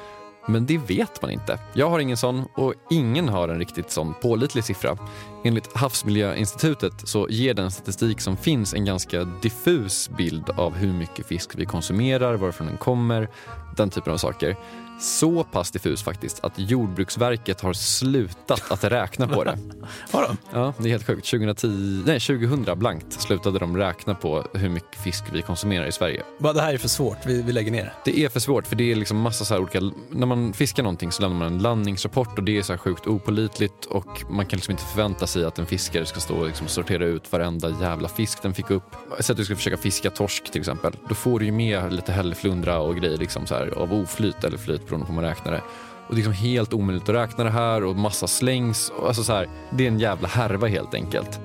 Men 0.47 0.67
det 0.67 0.79
vet 0.79 1.23
man 1.23 1.31
inte. 1.31 1.59
Jag 1.75 1.91
har 1.91 1.99
ingen 1.99 2.17
sån 2.17 2.45
och 2.55 2.75
ingen 2.91 3.29
har 3.29 3.49
en 3.49 3.59
riktigt 3.59 3.91
sån 3.91 4.15
pålitlig 4.15 4.65
siffra. 4.65 4.99
Enligt 5.45 5.77
Havsmiljöinstitutet 5.77 7.09
så 7.09 7.29
ger 7.31 7.55
den 7.55 7.71
statistik 7.71 8.21
som 8.21 8.37
finns 8.37 8.75
en 8.75 8.85
ganska 8.85 9.25
diffus 9.25 10.11
bild 10.17 10.51
av 10.51 10.75
hur 10.75 10.93
mycket 10.93 11.27
fisk 11.27 11.51
vi 11.55 11.65
konsumerar, 11.65 12.35
varifrån 12.35 12.67
den 12.67 12.77
kommer, 12.77 13.29
den 13.77 13.91
typen 13.91 14.13
av 14.13 14.17
saker. 14.17 14.57
Så 15.01 15.45
pass 15.45 15.71
diffus 15.71 16.03
faktiskt 16.03 16.45
att 16.45 16.53
Jordbruksverket 16.57 17.61
har 17.61 17.73
slutat 17.73 18.71
att 18.71 18.85
räkna 18.85 19.29
på 19.29 19.45
det. 19.45 19.59
Har 20.13 20.23
de? 20.23 20.37
Ja, 20.53 20.75
det 20.79 20.89
är 20.89 20.91
helt 20.91 21.07
sjukt. 21.07 21.31
2010, 21.31 22.03
nej, 22.07 22.21
2000 22.21 22.79
blankt 22.79 23.21
slutade 23.21 23.59
de 23.59 23.77
räkna 23.77 24.15
på 24.15 24.45
hur 24.55 24.69
mycket 24.69 25.01
fisk 25.01 25.25
vi 25.33 25.43
konsumerar 25.43 25.87
i 25.87 25.93
Sverige. 25.93 26.23
Det 26.39 26.61
här 26.61 26.75
är 26.75 26.79
för 26.79 26.89
svårt, 26.89 27.19
vi, 27.27 27.43
vi 27.43 27.53
lägger 27.53 27.71
ner 27.71 27.85
det. 27.85 28.11
Det 28.13 28.25
är 28.25 28.29
för 28.29 28.41
svårt 28.41 28.67
för 28.67 28.77
det 28.77 28.93
är 28.93 28.97
liksom 28.97 29.21
massa 29.21 29.45
så 29.45 29.55
här 29.55 29.61
olika, 29.61 29.81
när 30.11 30.27
man 30.27 30.53
fiskar 30.53 30.83
någonting 30.83 31.13
så 31.13 31.23
lämnar 31.23 31.39
man 31.39 31.53
en 31.53 31.59
landningsrapport 31.59 32.39
och 32.39 32.45
det 32.45 32.59
är 32.59 32.63
så 32.63 32.73
här 32.73 32.79
sjukt 32.79 33.07
opolitligt 33.07 33.85
och 33.85 34.25
man 34.31 34.47
kan 34.47 34.57
liksom 34.57 34.73
inte 34.73 34.85
förvänta 34.85 35.27
sig 35.27 35.45
att 35.45 35.59
en 35.59 35.67
fiskare 35.67 36.07
ska 36.07 36.21
stå 36.21 36.37
och 36.37 36.47
liksom 36.47 36.69
sortera 36.69 37.05
ut 37.05 37.33
varenda 37.33 37.71
jävla 37.81 38.09
fisk 38.09 38.43
den 38.43 38.55
fick 38.55 38.71
upp. 38.71 38.97
Säg 39.21 39.33
att 39.33 39.37
du 39.37 39.45
ska 39.45 39.57
försöka 39.57 39.77
fiska 39.77 40.11
torsk 40.11 40.51
till 40.51 40.61
exempel. 40.61 40.93
Då 41.09 41.15
får 41.15 41.39
du 41.39 41.47
ju 41.47 41.53
med 41.53 41.93
lite 41.93 42.13
hällflundra 42.13 42.79
och 42.79 42.97
grejer 42.97 43.19
liksom 43.19 43.47
så 43.47 43.55
här, 43.55 43.69
av 43.69 43.93
oflyt 43.93 44.45
eller 44.45 44.59
flyt 44.59 44.88
beroende 44.89 45.07
på 45.07 45.13
hur 45.13 45.21
man 45.21 45.31
räknar 45.31 45.53
det. 45.53 45.63
Och 46.09 46.15
det 46.15 46.21
är 46.21 46.25
liksom 46.25 46.33
helt 46.33 46.73
omöjligt 46.73 47.09
att 47.09 47.15
räkna 47.15 47.45
det 47.45 47.51
här 47.51 47.85
och 47.85 47.97
massa 47.97 48.27
slängs. 48.27 48.91
Och 48.91 49.09
alltså 49.09 49.25
så 49.25 49.33
här, 49.33 49.49
det 49.71 49.85
är 49.85 49.89
en 49.89 49.99
jävla 49.99 50.29
härva 50.29 50.67
helt 50.67 50.95
enkelt. 50.95 51.41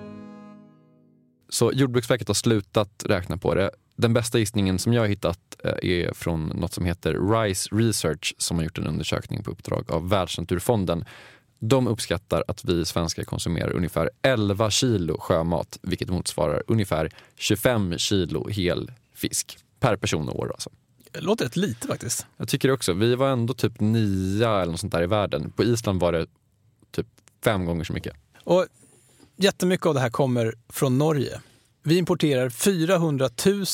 Så 1.49 1.71
Jordbruksverket 1.71 2.27
har 2.27 2.35
slutat 2.35 3.03
räkna 3.05 3.37
på 3.37 3.55
det. 3.55 3.71
Den 3.95 4.13
bästa 4.13 4.39
gissningen 4.39 4.79
som 4.79 4.93
jag 4.93 5.01
har 5.01 5.07
hittat 5.07 5.39
eh, 5.63 5.89
är 5.89 6.13
från 6.13 6.47
något 6.47 6.73
som 6.73 6.85
heter 6.85 7.13
RISE 7.31 7.69
Research 7.71 8.35
som 8.37 8.57
har 8.57 8.63
gjort 8.63 8.77
en 8.77 8.87
undersökning 8.87 9.43
på 9.43 9.51
uppdrag 9.51 9.91
av 9.91 10.09
Världsnaturfonden. 10.09 11.05
De 11.59 11.87
uppskattar 11.87 12.43
att 12.47 12.65
vi 12.65 12.85
svenskar 12.85 13.23
konsumerar 13.23 13.71
ungefär 13.71 14.09
11 14.21 14.69
kilo 14.69 15.19
sjömat 15.19 15.79
vilket 15.81 16.09
motsvarar 16.09 16.63
ungefär 16.67 17.09
25 17.35 17.97
kilo 17.97 18.47
hel 18.49 18.91
fisk 19.15 19.57
per 19.79 19.95
person 19.95 20.29
och 20.29 20.39
år. 20.39 20.51
Alltså. 20.53 20.69
Låter 21.19 21.45
rätt 21.45 21.55
lite 21.55 21.87
faktiskt. 21.87 22.25
Jag 22.37 22.47
tycker 22.47 22.67
det 22.67 22.73
också. 22.73 22.93
Vi 22.93 23.15
var 23.15 23.29
ändå 23.29 23.53
typ 23.53 23.79
nia 23.79 24.61
eller 24.61 24.71
något 24.71 24.79
sånt 24.79 24.93
där 24.93 25.03
i 25.03 25.07
världen. 25.07 25.51
På 25.51 25.63
Island 25.63 25.99
var 25.99 26.11
det 26.11 26.27
typ 26.91 27.07
fem 27.43 27.65
gånger 27.65 27.83
så 27.83 27.93
mycket. 27.93 28.15
Och 28.43 28.65
jättemycket 29.35 29.85
av 29.85 29.93
det 29.93 29.99
här 29.99 30.09
kommer 30.09 30.55
från 30.69 30.97
Norge. 30.97 31.41
Vi 31.83 31.97
importerar 31.97 32.49
400 32.49 33.29
000 33.45 33.65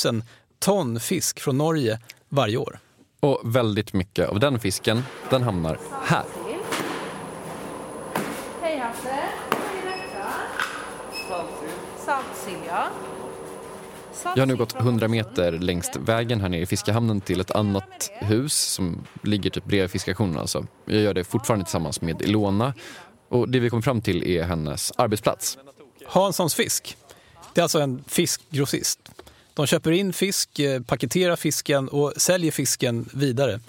ton 0.59 0.99
fisk 0.99 1.39
från 1.39 1.57
Norge 1.57 1.99
varje 2.29 2.57
år. 2.57 2.79
Och 3.19 3.41
väldigt 3.43 3.93
mycket 3.93 4.29
av 4.29 4.39
den 4.39 4.59
fisken, 4.59 5.03
den 5.29 5.43
hamnar 5.43 5.79
här. 6.03 6.23
Hej 8.61 8.77
Hasse, 8.77 9.19
vad 9.49 9.93
är 9.93 9.97
detta? 9.97 10.33
Saltsill, 12.05 12.59
ja. 12.67 12.87
Jag 14.23 14.41
har 14.41 14.45
nu 14.45 14.55
gått 14.55 14.75
100 14.75 15.07
meter 15.07 15.51
längs 15.51 15.91
vägen 15.99 16.41
här 16.41 16.49
nere 16.49 16.61
i 16.61 16.65
fiskehamnen 16.65 17.21
till 17.21 17.39
ett 17.41 17.51
annat 17.51 18.11
hus 18.19 18.53
som 18.53 19.05
ligger 19.23 19.49
typ 19.49 19.65
bredvid 19.65 19.91
fiskauktionen. 19.91 20.37
Alltså. 20.37 20.65
Jag 20.85 21.01
gör 21.01 21.13
det 21.13 21.23
fortfarande 21.23 21.65
tillsammans 21.65 22.01
med 22.01 22.21
Ilona 22.21 22.73
och 23.29 23.49
det 23.49 23.59
vi 23.59 23.69
kommer 23.69 23.81
fram 23.81 24.01
till 24.01 24.23
är 24.23 24.43
hennes 24.43 24.91
arbetsplats. 24.95 25.57
Hanssons 26.07 26.55
fisk. 26.55 26.97
Det 27.53 27.61
är 27.61 27.63
alltså 27.63 27.79
en 27.79 28.03
fiskgrossist. 28.07 28.99
De 29.53 29.67
köper 29.67 29.91
in 29.91 30.13
fisk, 30.13 30.59
eh, 30.59 30.81
paketerar 30.81 31.35
fisken 31.35 31.89
och 31.89 32.13
säljer 32.17 32.51
fisken 32.51 33.09
vidare. 33.13 33.59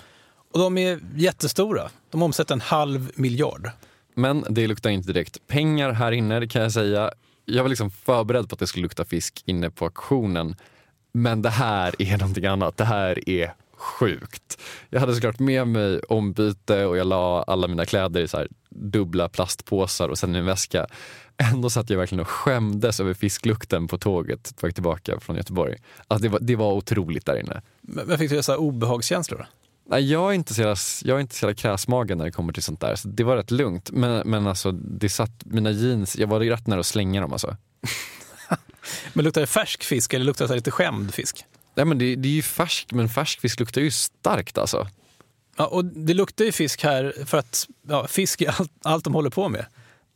Och 0.53 0.61
de 0.61 0.79
är 0.79 1.01
jättestora. 1.17 1.91
De 2.11 2.23
omsätter 2.23 2.55
en 2.55 2.61
halv 2.61 3.13
miljard. 3.15 3.71
Men 4.15 4.45
det 4.49 4.67
luktar 4.67 4.91
inte 4.91 5.13
direkt 5.13 5.47
pengar 5.47 5.93
här 5.93 6.13
inne, 6.13 6.41
det 6.41 6.49
kan 6.49 6.63
jag 6.63 6.73
säga. 6.73 7.13
Jag 7.51 7.63
var 7.63 7.69
liksom 7.69 7.91
förberedd 7.91 8.49
på 8.49 8.55
att 8.55 8.59
det 8.59 8.67
skulle 8.67 8.83
lukta 8.83 9.05
fisk 9.05 9.43
inne 9.47 9.71
på 9.71 9.85
auktionen. 9.85 10.57
Men 11.13 11.43
det 11.43 11.51
här 11.51 11.95
är 11.99 12.19
någonting 12.19 12.47
annat. 12.47 12.77
Det 12.77 12.85
här 12.85 13.29
är 13.29 13.55
sjukt. 13.77 14.61
Jag 14.91 15.01
hade 15.01 15.15
såklart 15.15 15.39
med 15.39 15.69
mig 15.69 16.01
ombyte 16.01 16.85
och 16.85 16.97
jag 16.97 17.07
la 17.07 17.43
alla 17.43 17.69
mina 17.69 17.87
kläder 17.87 18.21
i 18.21 18.29
så 18.29 18.47
dubbla 18.69 19.29
plastpåsar 19.29 20.09
och 20.09 20.19
sen 20.19 20.37
i 20.37 20.39
en 20.39 20.47
väska. 20.47 20.87
Ändå 21.37 21.71
satt 21.71 21.91
jag 21.91 21.99
verkligen 21.99 22.21
och 22.21 22.29
skämdes 22.29 23.01
över 23.01 23.15
fisklukten 23.15 23.89
på 23.89 23.99
tåget 23.99 24.57
på 24.57 24.67
väg 24.67 24.75
tillbaka 24.75 25.21
från 25.21 25.37
Göteborg. 25.37 25.77
Alltså 26.09 26.23
det, 26.23 26.29
var, 26.29 26.41
det 26.41 26.57
var 26.57 26.73
otroligt 26.73 27.27
där 27.27 27.41
inne. 27.41 27.63
Men 27.81 28.19
fick 28.19 28.31
du 28.31 28.43
så 28.43 28.53
här 28.53 28.59
obehagskänslor? 28.61 29.47
Nej, 29.91 30.13
jag 30.13 30.31
är 30.31 30.35
inte 30.35 30.55
så 30.55 30.61
jävla, 30.61 30.77
jag 31.05 31.17
är 31.17 31.21
inte 31.21 31.35
så 31.35 31.47
jävla 31.47 31.55
kräsmagen 31.55 32.19
när 32.19 32.25
det 32.25 32.31
kommer 32.31 32.53
till 32.53 32.63
sånt 32.63 32.81
där. 32.81 32.97
Så 32.97 33.09
det 33.09 33.25
var 33.25 33.37
rätt 33.37 33.51
lugnt. 33.51 33.91
Men, 33.91 34.29
men 34.31 34.47
alltså, 34.47 34.73
det 34.73 35.09
satt 35.09 35.45
mina 35.45 35.71
jeans, 35.71 36.17
jag 36.17 36.27
var 36.27 36.41
rätt 36.41 36.67
nära 36.67 36.81
att 36.81 36.87
slänga 36.87 37.21
dem 37.21 37.33
alltså. 37.33 37.57
men 39.13 39.25
luktar 39.25 39.41
det 39.41 39.47
färsk 39.47 39.85
fisk 39.85 40.15
eller 40.15 40.25
luktar 40.25 40.49
det 40.49 40.55
lite 40.55 40.71
skämd 40.71 41.15
fisk? 41.15 41.45
Nej, 41.75 41.87
men 41.87 41.99
det, 41.99 42.17
det 42.17 42.29
är 42.29 42.33
ju 42.33 42.43
färsk, 42.43 42.93
men 42.93 43.09
färsk 43.09 43.41
fisk 43.41 43.61
luktar 43.61 43.81
ju 43.81 43.91
starkt 43.91 44.59
alltså. 44.59 44.89
Ja, 45.57 45.67
och 45.67 45.85
det 45.85 46.15
luktar 46.15 46.45
ju 46.45 46.53
fisk 46.53 46.83
här 46.83 47.15
för 47.27 47.39
att 47.39 47.67
ja, 47.89 48.07
fisk 48.07 48.41
är 48.43 48.55
allt, 48.59 48.73
allt 48.83 49.05
de 49.05 49.15
håller 49.15 49.31
på 49.31 49.49
med. 49.49 49.67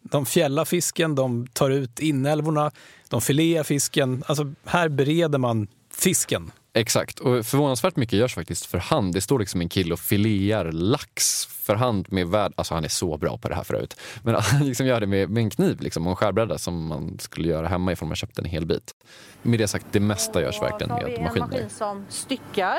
De 0.02 0.26
fjällar 0.26 0.64
fisken, 0.64 1.14
de 1.14 1.46
tar 1.46 1.70
ut 1.70 2.00
inälvorna, 2.00 2.70
de 3.08 3.20
filear 3.20 3.64
fisken. 3.64 4.24
Alltså 4.26 4.52
här 4.64 4.88
bereder 4.88 5.38
man 5.38 5.68
fisken. 5.90 6.50
Exakt, 6.76 7.18
och 7.18 7.46
förvånansvärt 7.46 7.96
mycket 7.96 8.18
görs 8.18 8.34
faktiskt 8.34 8.66
för 8.66 8.78
hand. 8.78 9.14
Det 9.14 9.20
står 9.20 9.38
liksom 9.38 9.60
en 9.60 9.68
kille 9.68 9.92
och 9.92 10.00
filear 10.00 10.72
lax 10.72 11.46
för 11.46 11.74
hand 11.74 12.12
med 12.12 12.26
värd... 12.26 12.52
Alltså 12.56 12.74
han 12.74 12.84
är 12.84 12.88
så 12.88 13.16
bra 13.16 13.38
på 13.38 13.48
det 13.48 13.54
här 13.54 13.64
förut. 13.64 13.96
Men 14.22 14.34
han 14.40 14.66
liksom 14.66 14.86
gör 14.86 15.00
det 15.00 15.06
med, 15.06 15.30
med 15.30 15.40
en 15.40 15.50
kniv 15.50 15.80
liksom, 15.80 16.06
och 16.06 16.10
en 16.10 16.16
skärbräda 16.16 16.58
som 16.58 16.86
man 16.86 17.18
skulle 17.18 17.48
göra 17.48 17.68
hemma 17.68 17.92
ifall 17.92 18.08
man 18.08 18.16
köpte 18.16 18.40
en 18.40 18.48
hel 18.48 18.66
bit. 18.66 18.94
Med 19.42 19.58
det 19.58 19.68
sagt, 19.68 19.86
det 19.90 20.00
mesta 20.00 20.42
görs 20.42 20.62
verkligen 20.62 20.94
med 20.94 21.02
maskiner. 21.02 21.34
en 21.34 21.50
maskin 21.50 21.70
som 21.70 22.06
styckar 22.08 22.78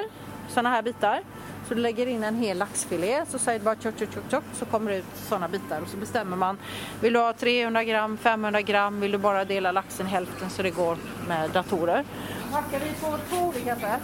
sådana 0.50 0.70
här 0.70 0.82
bitar. 0.82 1.22
Så 1.68 1.74
du 1.74 1.82
lägger 1.82 2.08
in 2.08 2.24
en 2.24 2.36
hel 2.36 2.58
laxfilé, 2.58 3.26
så 3.32 3.40
säger 3.40 3.60
du 3.60 3.66
bara 3.66 3.76
tjock, 3.76 4.00
tjock, 4.00 4.14
tjock, 4.14 4.24
tjock, 4.32 4.44
så 4.60 4.66
kommer 4.66 4.92
det 4.92 4.98
ut 4.98 5.06
sådana 5.30 5.48
bitar. 5.48 5.82
Och 5.82 5.88
så 5.88 5.98
bestämmer 5.98 6.38
man, 6.38 6.58
vill 7.02 7.14
du 7.14 7.20
ha 7.20 7.34
300 7.34 7.84
gram, 7.84 8.18
500 8.18 8.62
gram, 8.62 9.00
vill 9.02 9.12
du 9.12 9.18
bara 9.18 9.46
dela 9.46 9.72
laxen 9.72 10.06
hälften 10.06 10.50
så 10.50 10.62
det 10.62 10.70
går 10.70 10.98
med 11.28 11.50
datorer. 11.52 12.06
Hackar 12.52 12.80
vi 12.80 12.92
på 13.02 13.18
två 13.30 13.46
olika 13.46 13.76
sätt. 13.76 14.02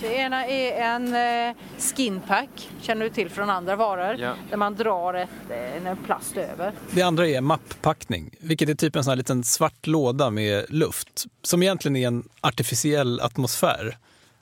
Det 0.00 0.14
ena 0.14 0.46
är 0.46 0.72
en 0.94 1.14
eh, 1.48 1.56
skinpack, 1.78 2.70
känner 2.80 3.04
du 3.04 3.10
till 3.10 3.30
från 3.30 3.50
andra 3.50 3.76
varor, 3.76 4.16
Ja. 4.20 4.34
där 4.50 4.56
man 4.56 4.74
drar 4.74 5.14
ett, 5.14 5.28
eh, 5.50 5.86
en 5.86 5.96
plast 5.96 6.36
över. 6.36 6.72
Det 6.90 7.02
andra 7.02 7.28
är 7.28 7.40
mapppackning, 7.40 8.30
vilket 8.40 8.68
är 8.68 8.74
typ 8.74 8.96
en 8.96 9.04
sån 9.04 9.10
här 9.10 9.16
liten 9.16 9.44
svart 9.44 9.86
låda 9.86 10.30
med 10.30 10.64
luft. 10.68 11.24
Som 11.42 11.62
egentligen 11.62 11.96
är 11.96 12.06
en 12.06 12.28
artificiell 12.40 13.20
atmosfär. 13.20 13.98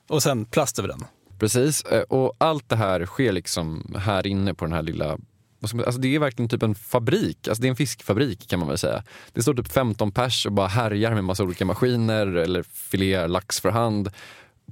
Och 0.09 0.23
sen 0.23 0.45
plast 0.45 0.79
över 0.79 0.89
den. 0.89 1.05
Precis, 1.43 1.83
eh, 1.83 2.03
och 2.03 2.37
allt 2.39 2.69
det 2.69 2.77
här 2.77 3.07
sker 3.07 3.33
liksom 3.33 3.95
här 3.99 4.27
inne 4.27 4.55
på 4.55 4.65
den 4.65 4.75
här 4.75 4.83
lilla 4.83 5.19
alltså 5.63 6.01
det 6.01 6.15
är 6.15 6.19
verkligen 6.19 6.49
typ 6.49 6.63
en 6.63 6.75
fabrik, 6.75 7.49
alltså 7.49 7.63
det 7.63 7.69
är 7.69 7.71
en 7.71 7.77
fiskfabrik 7.77 8.49
kan 8.49 8.59
man 8.59 8.69
väl 8.69 8.79
säga. 8.79 9.03
Det 9.33 9.43
står 9.43 9.55
typ 9.55 9.73
15 9.73 10.13
pers 10.13 10.47
och 10.47 10.53
bara 10.53 10.67
härjar 10.67 11.15
med 11.15 11.25
massa 11.25 11.43
olika 11.43 11.65
maskiner 11.65 12.27
eller 12.27 12.63
filear 12.63 13.29
lax 13.29 13.61
för 13.61 13.71
hand. 13.71 14.11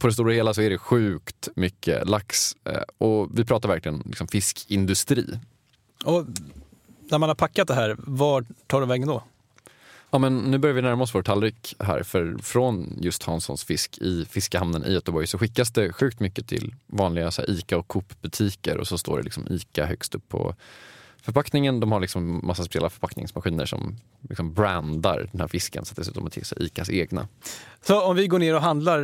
På 0.01 0.07
det 0.07 0.13
stora 0.13 0.33
hela 0.33 0.55
så 0.55 0.63
är 0.63 0.71
det 0.71 0.79
sjukt 0.79 1.49
mycket 1.57 2.09
lax 2.09 2.57
eh, 2.65 2.83
och 2.99 3.29
vi 3.39 3.45
pratar 3.45 3.69
verkligen 3.69 4.03
liksom 4.07 4.29
fiskindustri. 4.29 5.39
Och 6.05 6.27
när 7.11 7.19
man 7.19 7.29
har 7.29 7.37
packat 7.37 7.69
det 7.69 7.75
här, 7.75 7.97
var 7.99 8.47
tar 8.67 8.81
det 8.81 8.87
vägen 8.87 9.09
då? 9.09 9.23
Ja, 10.11 10.19
men 10.19 10.39
nu 10.39 10.59
börjar 10.59 10.75
vi 10.75 10.83
närma 10.83 11.03
oss 11.03 11.15
vår 11.15 11.23
tallrik 11.23 11.75
här, 11.79 12.03
för 12.03 12.39
från 12.43 12.99
just 13.01 13.23
Hanssons 13.23 13.65
fisk 13.65 13.99
i 13.99 14.25
fiskehamnen 14.31 14.85
i 14.85 14.93
Göteborg 14.93 15.27
så 15.27 15.39
skickas 15.39 15.71
det 15.71 15.93
sjukt 15.93 16.21
mycket 16.21 16.49
till 16.49 16.75
vanliga 16.87 17.31
så 17.31 17.43
här, 17.43 17.51
ICA 17.51 17.79
och 17.79 17.89
Coop-butiker 17.89 18.77
och 18.77 18.89
så 18.89 18.99
står 18.99 19.17
det 19.19 19.23
liksom 19.23 19.47
ICA 19.51 19.87
högst 19.87 20.15
upp 20.15 20.29
på 20.29 20.55
förpackningen. 21.23 21.81
De 21.81 21.93
har 21.93 22.01
liksom 22.01 22.47
massa 22.47 22.65
speciella 22.65 22.91
förpackningsmaskiner 22.91 23.67
som 23.67 23.97
liksom 24.29 24.55
brandar 24.55 25.29
den 25.33 25.41
här 25.41 25.49
fisken 25.49 25.85
så 25.85 25.93
att 25.93 25.97
det 25.97 26.05
ser 26.05 26.11
ut 26.11 26.17
som 26.17 26.31
till 26.31 26.67
ICAs 26.67 26.91
egna. 26.91 27.29
Så 27.87 28.03
om 28.03 28.17
vi 28.17 28.27
går 28.27 28.39
ner 28.39 28.55
och 28.55 28.63
handlar 28.63 28.99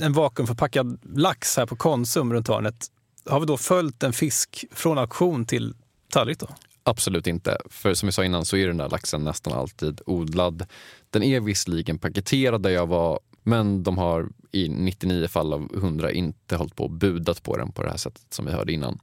en 0.00 0.12
vakuumförpackad 0.12 0.98
lax 1.14 1.56
här 1.56 1.66
på 1.66 1.76
Konsum 1.76 2.32
runt 2.32 2.48
hörnet, 2.48 2.86
har 3.26 3.40
vi 3.40 3.46
då 3.46 3.56
följt 3.56 4.02
en 4.02 4.12
fisk 4.12 4.64
från 4.72 4.98
auktion 4.98 5.46
till 5.46 5.74
tallrik 6.10 6.38
då? 6.38 6.48
Absolut 6.88 7.26
inte. 7.26 7.58
För 7.70 7.94
som 7.94 8.06
vi 8.06 8.12
sa 8.12 8.24
innan 8.24 8.44
så 8.44 8.56
är 8.56 8.66
den 8.66 8.76
där 8.76 8.88
laxen 8.88 9.24
nästan 9.24 9.52
alltid 9.52 10.00
odlad. 10.06 10.66
Den 11.10 11.22
är 11.22 11.40
visserligen 11.40 11.98
paketerad 11.98 12.62
där 12.62 12.70
jag 12.70 12.86
var 12.86 13.20
men 13.42 13.82
de 13.82 13.98
har 13.98 14.28
i 14.52 14.68
99 14.68 15.28
fall 15.28 15.52
av 15.52 15.70
100 15.74 16.12
inte 16.12 16.56
hållit 16.56 16.76
på 16.76 16.84
och 16.84 16.90
budat 16.90 17.42
på 17.42 17.56
den 17.56 17.72
på 17.72 17.82
det 17.82 17.90
här 17.90 17.96
sättet 17.96 18.26
som 18.30 18.46
vi 18.46 18.52
hörde 18.52 18.72
innan. 18.72 18.98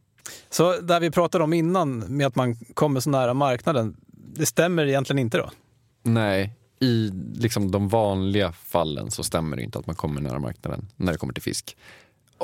Så 0.49 0.81
där 0.81 0.99
vi 0.99 1.11
pratade 1.11 1.43
om 1.43 1.53
innan 1.53 1.99
med 1.99 2.27
att 2.27 2.35
man 2.35 2.55
kommer 2.55 2.99
så 2.99 3.09
nära 3.09 3.33
marknaden, 3.33 3.95
det 4.07 4.45
stämmer 4.45 4.85
egentligen 4.85 5.19
inte 5.19 5.37
då? 5.37 5.51
Nej, 6.03 6.53
i 6.79 7.11
liksom 7.35 7.71
de 7.71 7.89
vanliga 7.89 8.51
fallen 8.51 9.11
så 9.11 9.23
stämmer 9.23 9.57
det 9.57 9.63
inte 9.63 9.79
att 9.79 9.87
man 9.87 9.95
kommer 9.95 10.21
nära 10.21 10.39
marknaden 10.39 10.87
när 10.95 11.11
det 11.11 11.17
kommer 11.17 11.33
till 11.33 11.43
fisk. 11.43 11.77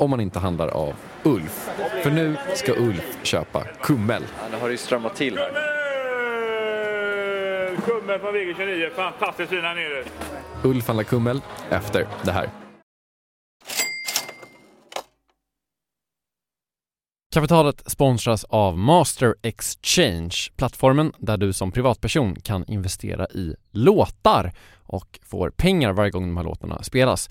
Om 0.00 0.10
man 0.10 0.20
inte 0.20 0.38
handlar 0.38 0.68
av 0.68 0.94
Ulf. 1.22 1.70
För 2.02 2.10
nu 2.10 2.36
ska 2.54 2.72
Ulf 2.72 3.18
köpa 3.22 3.64
kummel. 3.64 4.22
Ja, 4.38 4.44
nu 4.50 4.58
har 4.58 4.68
det 4.68 4.72
ju 4.72 4.78
strömmat 4.78 5.16
till 5.16 5.38
här. 5.38 5.50
Kummel 7.86 8.20
från 8.20 8.34
VG29, 8.34 8.90
fantastiskt 8.90 9.50
fina 9.50 9.74
nere. 9.74 10.04
Ulf 10.64 10.86
handlar 10.86 11.04
kummel 11.04 11.40
efter 11.70 12.06
det 12.22 12.32
här. 12.32 12.50
Kapitalet 17.34 17.90
sponsras 17.90 18.44
av 18.44 18.78
Master 18.78 19.34
Exchange, 19.42 20.36
plattformen 20.56 21.12
där 21.18 21.36
du 21.36 21.52
som 21.52 21.72
privatperson 21.72 22.36
kan 22.40 22.64
investera 22.64 23.26
i 23.26 23.54
låtar 23.70 24.52
och 24.86 25.20
får 25.22 25.50
pengar 25.50 25.92
varje 25.92 26.10
gång 26.10 26.22
de 26.22 26.36
här 26.36 26.44
låtarna 26.44 26.82
spelas. 26.82 27.30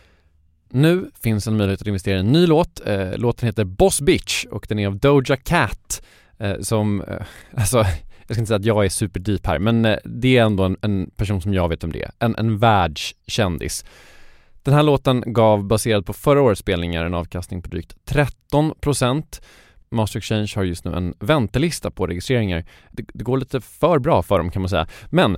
Nu 0.73 1.11
finns 1.23 1.47
en 1.47 1.57
möjlighet 1.57 1.81
att 1.81 1.87
investera 1.87 2.17
i 2.17 2.19
en 2.19 2.31
ny 2.31 2.47
låt. 2.47 2.87
Eh, 2.87 3.17
Låten 3.17 3.45
heter 3.45 3.63
Boss 3.63 4.01
Bitch 4.01 4.45
och 4.45 4.65
den 4.69 4.79
är 4.79 4.87
av 4.87 4.97
Doja 4.97 5.37
Cat 5.37 6.03
eh, 6.39 6.59
som, 6.59 7.01
eh, 7.01 7.21
alltså 7.55 7.77
jag 8.27 8.35
ska 8.35 8.39
inte 8.39 8.45
säga 8.45 8.59
att 8.59 8.65
jag 8.65 8.85
är 8.85 8.89
superdeep 8.89 9.47
här 9.47 9.59
men 9.59 9.85
eh, 9.85 9.97
det 10.03 10.37
är 10.37 10.43
ändå 10.43 10.63
en, 10.63 10.77
en 10.81 11.11
person 11.15 11.41
som 11.41 11.53
jag 11.53 11.69
vet 11.69 11.83
om 11.83 11.91
det 11.91 12.03
är. 12.03 12.11
En, 12.19 12.35
en 12.35 12.57
världskändis. 12.57 13.85
Den 14.63 14.73
här 14.73 14.83
låten 14.83 15.23
gav 15.25 15.63
baserad 15.63 16.05
på 16.05 16.13
förra 16.13 16.41
årets 16.41 16.61
spelningar 16.61 17.05
en 17.05 17.13
avkastning 17.13 17.61
på 17.61 17.69
drygt 17.69 17.95
13% 18.51 19.41
Master 19.91 20.17
Exchange 20.17 20.51
har 20.55 20.63
just 20.63 20.85
nu 20.85 20.93
en 20.93 21.13
väntelista 21.19 21.91
på 21.91 22.07
registreringar. 22.07 22.65
Det, 22.91 23.05
det 23.13 23.23
går 23.23 23.37
lite 23.37 23.61
för 23.61 23.99
bra 23.99 24.21
för 24.21 24.37
dem 24.37 24.51
kan 24.51 24.61
man 24.61 24.69
säga. 24.69 24.87
Men 25.09 25.37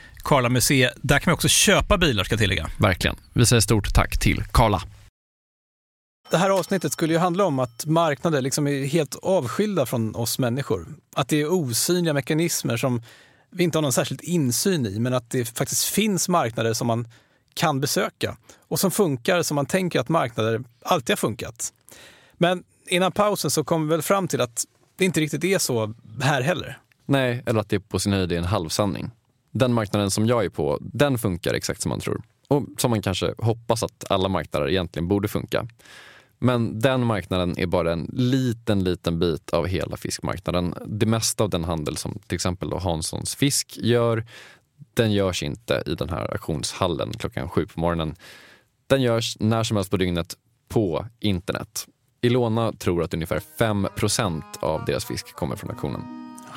Karla 0.21 0.49
Museet. 0.49 0.93
Där 1.01 1.19
kan 1.19 1.31
vi 1.31 1.35
också 1.35 1.47
köpa 1.47 1.97
bilar 1.97 2.23
ska 2.23 2.33
jag 2.33 2.39
tillägga. 2.39 2.69
Verkligen. 2.79 3.15
Vi 3.33 3.45
säger 3.45 3.59
stort 3.59 3.93
tack 3.93 4.19
till 4.19 4.43
Karla. 4.51 4.81
Det 6.31 6.37
här 6.37 6.49
avsnittet 6.49 6.93
skulle 6.93 7.13
ju 7.13 7.19
handla 7.19 7.45
om 7.45 7.59
att 7.59 7.85
marknader 7.85 8.41
liksom 8.41 8.67
är 8.67 8.85
helt 8.85 9.15
avskilda 9.15 9.85
från 9.85 10.15
oss 10.15 10.39
människor. 10.39 10.87
Att 11.15 11.27
det 11.27 11.41
är 11.41 11.53
osynliga 11.53 12.13
mekanismer 12.13 12.77
som 12.77 13.01
vi 13.49 13.63
inte 13.63 13.77
har 13.77 13.81
någon 13.81 13.93
särskild 13.93 14.21
insyn 14.21 14.85
i, 14.85 14.99
men 14.99 15.13
att 15.13 15.29
det 15.29 15.57
faktiskt 15.57 15.85
finns 15.85 16.29
marknader 16.29 16.73
som 16.73 16.87
man 16.87 17.07
kan 17.53 17.81
besöka 17.81 18.37
och 18.67 18.79
som 18.79 18.91
funkar 18.91 19.41
som 19.41 19.55
man 19.55 19.65
tänker 19.65 19.99
att 19.99 20.09
marknader 20.09 20.63
alltid 20.81 21.11
har 21.11 21.17
funkat. 21.17 21.73
Men 22.33 22.63
innan 22.87 23.11
pausen 23.11 23.51
så 23.51 23.63
kom 23.63 23.87
vi 23.87 23.89
väl 23.89 24.01
fram 24.01 24.27
till 24.27 24.41
att 24.41 24.65
det 24.97 25.05
inte 25.05 25.19
riktigt 25.19 25.43
är 25.43 25.57
så 25.57 25.93
här 26.21 26.41
heller. 26.41 26.77
Nej, 27.05 27.43
eller 27.45 27.59
att 27.59 27.69
det 27.69 27.79
på 27.79 27.99
sin 27.99 28.13
höjd 28.13 28.31
är 28.31 28.37
en 28.37 28.43
halvsanning. 28.43 29.11
Den 29.51 29.73
marknaden 29.73 30.11
som 30.11 30.25
jag 30.25 30.45
är 30.45 30.49
på, 30.49 30.77
den 30.81 31.17
funkar 31.17 31.53
exakt 31.53 31.81
som 31.81 31.89
man 31.89 31.99
tror. 31.99 32.21
Och 32.47 32.63
som 32.77 32.91
man 32.91 33.01
kanske 33.01 33.33
hoppas 33.37 33.83
att 33.83 34.11
alla 34.11 34.29
marknader 34.29 34.69
egentligen 34.69 35.07
borde 35.07 35.27
funka. 35.27 35.67
Men 36.39 36.79
den 36.79 37.05
marknaden 37.05 37.59
är 37.59 37.65
bara 37.65 37.93
en 37.93 38.09
liten, 38.13 38.83
liten 38.83 39.19
bit 39.19 39.49
av 39.49 39.67
hela 39.67 39.97
fiskmarknaden. 39.97 40.73
Det 40.85 41.05
mesta 41.05 41.43
av 41.43 41.49
den 41.49 41.63
handel 41.63 41.97
som 41.97 42.19
till 42.27 42.35
exempel 42.35 42.69
då 42.69 42.77
Hanssons 42.77 43.35
fisk 43.35 43.77
gör, 43.77 44.25
den 44.93 45.11
görs 45.11 45.43
inte 45.43 45.83
i 45.85 45.95
den 45.95 46.09
här 46.09 46.31
auktionshallen 46.31 47.13
klockan 47.13 47.49
sju 47.49 47.65
på 47.65 47.79
morgonen. 47.79 48.15
Den 48.87 49.01
görs 49.01 49.37
när 49.39 49.63
som 49.63 49.77
helst 49.77 49.91
på 49.91 49.97
dygnet 49.97 50.35
på 50.69 51.05
internet. 51.19 51.87
Ilona 52.21 52.73
tror 52.73 53.03
att 53.03 53.13
ungefär 53.13 53.41
5% 53.59 54.41
av 54.59 54.85
deras 54.85 55.05
fisk 55.05 55.35
kommer 55.35 55.55
från 55.55 55.71
auktionen. 55.71 56.01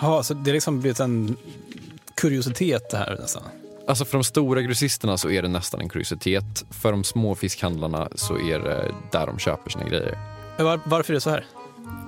Ja, 0.02 0.22
så 0.22 0.34
det 0.34 0.50
har 0.50 0.54
liksom 0.54 0.80
blivit 0.80 1.00
en 1.00 1.36
kuriositet 2.14 2.90
det 2.90 2.96
här 2.96 3.16
nästan. 3.20 3.42
Alltså 3.86 4.04
för 4.04 4.18
de 4.18 4.24
stora 4.24 4.62
grossisterna 4.62 5.18
så 5.18 5.30
är 5.30 5.42
det 5.42 5.48
nästan 5.48 5.80
en 5.80 5.88
kuriositet. 5.88 6.64
För 6.70 6.90
de 6.90 7.04
små 7.04 7.34
fiskhandlarna 7.34 8.08
så 8.14 8.38
är 8.38 8.58
det 8.58 8.94
där 9.12 9.26
de 9.26 9.38
köper 9.38 9.70
sina 9.70 9.84
grejer. 9.84 10.18
Var, 10.58 10.80
varför 10.84 11.12
är 11.12 11.14
det 11.14 11.20
så 11.20 11.30
här? 11.30 11.46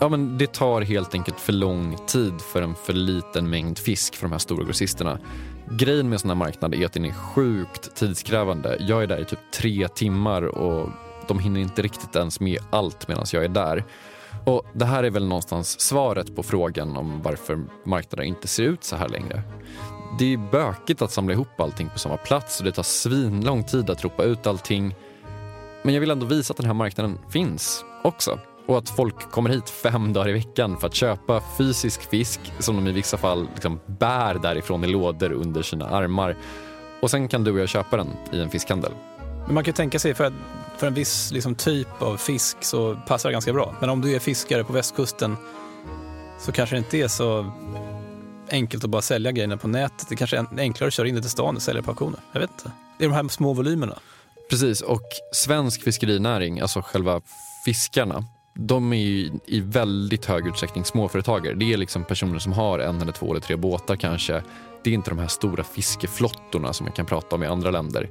Ja, 0.01 0.09
men 0.09 0.39
det 0.39 0.53
tar 0.53 0.81
helt 0.81 1.15
enkelt 1.15 1.41
för 1.41 1.53
lång 1.53 1.97
tid 2.07 2.41
för 2.41 2.63
en 2.63 2.75
för 2.75 2.93
liten 2.93 3.51
mängd 3.51 3.79
fisk 3.79 4.17
för 4.17 4.27
de 4.27 4.33
här 4.33 4.39
stora 4.39 4.65
grossisterna. 4.65 5.19
Grejen 5.71 6.09
med 6.09 6.21
såna 6.21 6.35
här 6.35 6.39
marknader 6.39 6.79
är 6.79 6.87
att 6.87 6.93
den 6.93 7.05
är 7.05 7.13
sjukt 7.13 7.95
tidskrävande. 7.95 8.77
Jag 8.81 9.03
är 9.03 9.07
där 9.07 9.21
i 9.21 9.25
typ 9.25 9.39
tre 9.55 9.89
timmar 9.89 10.43
och 10.43 10.91
de 11.29 11.39
hinner 11.39 11.61
inte 11.61 11.83
riktigt 11.83 12.17
ens 12.17 12.41
med 12.41 12.59
allt 12.71 13.09
medan 13.09 13.27
jag 13.33 13.45
är 13.45 13.49
där. 13.49 13.85
Och 14.45 14.67
Det 14.73 14.85
här 14.85 15.05
är 15.05 15.11
väl 15.11 15.27
någonstans 15.27 15.81
svaret 15.81 16.37
på 16.37 16.43
frågan 16.43 16.97
om 16.97 17.23
varför 17.23 17.65
marknader 17.85 18.25
inte 18.25 18.49
ser 18.49 18.63
ut 18.63 18.85
så 18.85 18.97
här 18.97 19.09
längre. 19.09 19.43
Det 20.19 20.33
är 20.33 20.37
bökigt 20.37 21.03
att 21.03 21.13
samla 21.13 21.33
ihop 21.33 21.61
allting 21.61 21.89
på 21.89 21.99
samma 21.99 22.17
plats 22.17 22.59
och 22.59 22.65
det 22.65 22.73
tar 22.73 22.83
svinlång 22.83 23.65
tid 23.65 23.91
att 23.91 24.05
ropa 24.05 24.25
ut 24.25 24.47
allting. 24.47 24.95
Men 25.83 25.95
jag 25.95 26.01
vill 26.01 26.11
ändå 26.11 26.27
visa 26.27 26.53
att 26.53 26.57
den 26.57 26.67
här 26.67 26.75
marknaden 26.75 27.19
finns 27.31 27.85
också. 28.03 28.39
Och 28.67 28.79
att 28.79 28.91
folk 28.91 29.31
kommer 29.31 29.51
hit 29.51 29.71
fem 29.71 30.13
dagar 30.13 30.29
i 30.29 30.33
veckan 30.33 30.77
för 30.79 30.87
att 30.87 30.95
köpa 30.95 31.43
fysisk 31.59 32.11
fisk 32.11 32.41
som 32.59 32.77
de 32.77 32.87
i 32.87 32.93
vissa 32.93 33.17
fall 33.17 33.49
liksom 33.55 33.81
bär 33.87 34.35
därifrån 34.35 34.85
i 34.85 34.87
lådor 34.87 35.33
under 35.33 35.63
sina 35.63 35.89
armar. 35.89 36.37
Och 37.01 37.11
sen 37.11 37.29
kan 37.29 37.45
du 37.45 37.53
och 37.53 37.59
jag 37.59 37.69
köpa 37.69 37.97
den 37.97 38.09
i 38.33 38.41
en 38.41 38.51
fiskhandel. 38.51 38.93
Men 39.47 39.55
man 39.55 39.65
kan 39.65 39.71
ju 39.71 39.77
tänka 39.77 39.99
sig, 39.99 40.15
för, 40.15 40.33
för 40.77 40.87
en 40.87 40.95
viss 40.95 41.33
liksom, 41.33 41.55
typ 41.55 42.03
av 42.03 42.17
fisk 42.17 42.57
så 42.65 42.97
passar 43.07 43.29
det 43.29 43.33
ganska 43.33 43.53
bra. 43.53 43.75
Men 43.81 43.91
om 43.91 44.01
du 44.01 44.15
är 44.15 44.19
fiskare 44.19 44.65
på 44.65 44.73
västkusten 44.73 45.37
så 46.39 46.53
kanske 46.53 46.77
det 46.77 46.79
inte 46.79 46.99
är 46.99 47.09
så 47.09 47.53
enkelt 48.51 48.85
att 48.85 48.91
bara 48.91 49.03
sälja 49.03 49.33
grejerna 49.33 49.57
på 49.57 49.69
nätet. 49.69 50.09
Det 50.09 50.17
kanske 50.17 50.37
är 50.37 50.47
enklare 50.59 50.89
att 50.89 50.95
köra 50.95 51.09
in 51.09 51.15
det 51.15 51.21
till 51.21 51.31
stan 51.31 51.57
och 51.57 51.63
sälja 51.63 51.83
på 51.83 51.91
auktioner. 51.91 52.21
Jag 52.33 52.41
vet 52.41 52.51
inte. 52.51 52.71
Det 52.99 53.05
är 53.05 53.09
de 53.09 53.15
här 53.15 53.29
små 53.29 53.53
volymerna. 53.53 53.99
Precis, 54.51 54.81
och 54.81 55.09
svensk 55.33 55.83
fiskerinäring, 55.83 56.61
alltså 56.61 56.83
själva 56.83 57.21
fiskarna, 57.65 58.25
de 58.55 58.93
är 58.93 58.97
ju 58.97 59.31
i 59.47 59.61
väldigt 59.61 60.27
hög 60.27 60.47
utsträckning 60.47 60.85
småföretagare. 60.85 61.55
Det 61.55 61.73
är 61.73 61.77
liksom 61.77 62.05
personer 62.05 62.39
som 62.39 62.53
har 62.53 62.79
en 62.79 63.03
eller 63.03 63.13
två 63.13 63.31
eller 63.31 63.41
tre 63.41 63.57
båtar 63.57 63.97
kanske. 63.97 64.43
Det 64.83 64.91
är 64.91 64.95
inte 64.95 65.11
de 65.11 65.19
här 65.19 65.29
stora 65.29 65.65
fiskeflottorna 65.65 66.73
som 66.73 66.85
man 66.85 66.93
kan 66.93 67.07
prata 67.07 67.37
om 67.37 67.43
i 67.43 67.47
andra 67.47 67.71
länder. 67.71 68.09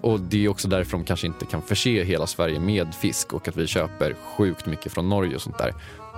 Och 0.00 0.20
Det 0.20 0.44
är 0.44 0.48
också 0.48 0.68
därför 0.68 0.92
de 0.92 1.04
kanske 1.04 1.26
inte 1.26 1.46
kan 1.46 1.62
förse 1.62 2.04
hela 2.04 2.26
Sverige 2.26 2.60
med 2.60 2.94
fisk 2.94 3.32
och 3.32 3.48
att 3.48 3.56
vi 3.56 3.66
köper 3.66 4.16
sjukt 4.36 4.66
mycket 4.66 4.92
från 4.92 5.08
Norge 5.08 5.34
och 5.36 5.42
sånt 5.42 5.58
där. 5.58 5.74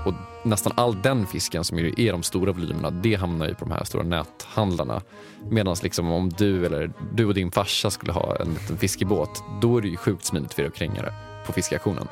Och 0.07 0.14
nästan 0.42 0.73
all 0.77 1.03
den 1.03 1.27
fisken 1.27 1.64
som 1.64 1.79
är 1.79 2.12
de 2.12 2.23
stora 2.23 2.53
volymerna, 2.53 2.90
det 2.90 3.14
hamnar 3.14 3.49
ju 3.49 3.55
på 3.55 3.64
de 3.64 3.71
här 3.71 3.85
stora 3.85 4.03
näthandlarna. 4.03 5.03
Medan 5.51 5.77
liksom 5.83 6.11
om 6.11 6.29
du 6.29 6.66
eller 6.66 6.92
du 7.14 7.27
och 7.27 7.35
din 7.35 7.51
farsa 7.51 7.90
skulle 7.90 8.12
ha 8.12 8.37
en 8.37 8.55
liten 8.55 8.79
fiskebåt, 8.79 9.45
då 9.62 9.79
är 9.79 9.83
det 9.83 9.88
ju 9.88 9.97
sjukt 9.97 10.25
smidigt 10.25 10.55
för 10.55 10.62
er 10.62 10.66
att 10.66 10.75
kränga 10.75 11.03
det 11.03 11.12
på 11.47 11.53
fiskauktionen. 11.53 12.09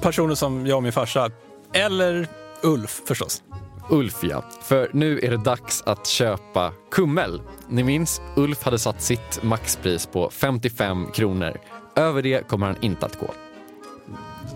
Personer 0.00 0.34
som 0.34 0.66
jag 0.66 0.76
och 0.76 0.82
min 0.82 0.92
farsa, 0.92 1.30
eller 1.72 2.28
Ulf 2.62 3.02
förstås. 3.06 3.42
Ulf 3.90 4.24
ja, 4.24 4.44
för 4.62 4.90
nu 4.92 5.18
är 5.18 5.30
det 5.30 5.36
dags 5.36 5.82
att 5.82 6.06
köpa 6.06 6.72
kummel. 6.90 7.42
Ni 7.68 7.84
minns, 7.84 8.20
Ulf 8.36 8.62
hade 8.62 8.78
satt 8.78 9.02
sitt 9.02 9.42
maxpris 9.42 10.06
på 10.06 10.30
55 10.30 11.06
kronor. 11.14 11.60
Över 11.96 12.22
det 12.22 12.48
kommer 12.48 12.66
han 12.66 12.76
inte 12.80 13.06
att 13.06 13.20
gå. 13.20 13.30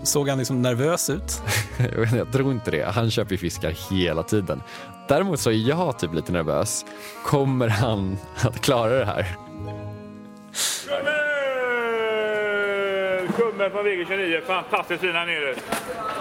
Såg 0.03 0.29
han 0.29 0.37
liksom 0.37 0.61
nervös 0.61 1.09
ut? 1.09 1.41
jag 2.13 2.31
tror 2.31 2.51
inte 2.51 2.71
det. 2.71 2.91
Han 2.91 3.11
köper 3.11 3.37
fiskar 3.37 3.73
hela 3.91 4.23
tiden. 4.23 4.61
Däremot 5.07 5.39
så 5.39 5.49
är 5.49 5.69
jag 5.69 5.99
typ 5.99 6.13
lite 6.13 6.31
nervös. 6.31 6.85
Kommer 7.25 7.67
han 7.67 8.17
att 8.41 8.61
klara 8.61 8.99
det 8.99 9.05
här? 9.05 9.37
Kummel 13.31 13.71
från 13.71 13.83
väg 13.83 14.07
29. 14.07 14.41
Fantastiskt 14.47 15.01
fina 15.01 15.25
nere. 15.25 15.55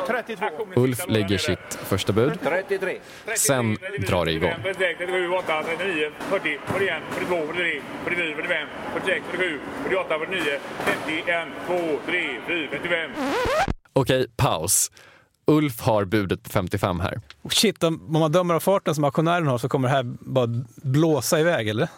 32. 0.06 0.46
Ulf 0.76 0.98
lägger 1.08 1.38
sitt 1.38 1.74
första 1.74 2.12
bud. 2.12 2.38
33. 2.42 2.98
Sen 3.36 3.76
drar 4.06 4.24
det 4.24 4.32
igång. 4.32 4.54
36, 4.62 4.98
37, 4.98 5.28
8, 5.28 5.62
39, 5.62 6.10
40, 6.18 6.58
41, 6.66 7.02
42, 7.10 7.46
43, 7.46 7.80
49, 8.04 8.34
45, 8.36 8.68
46, 8.94 9.24
47, 9.30 9.60
48, 9.82 10.18
49, 10.18 10.42
50, 10.78 11.30
1, 11.30 11.48
2, 11.66 11.74
3, 12.06 12.40
4, 12.46 12.68
55. 12.70 13.10
Okej, 13.92 14.26
paus. 14.36 14.90
Ulf 15.46 15.80
har 15.80 16.04
budet 16.04 16.42
på 16.42 16.50
55 16.50 17.00
här. 17.00 17.20
Shit, 17.50 17.82
om 17.82 18.06
man 18.08 18.32
dömer 18.32 18.54
av 18.54 18.60
farten 18.60 18.94
som 18.94 19.04
auktionären 19.04 19.46
har 19.46 19.58
så 19.58 19.68
kommer 19.68 19.88
det 19.88 19.94
här 19.94 20.02
bara 20.20 20.46
blåsa 20.82 21.40
iväg, 21.40 21.68
eller? 21.68 21.88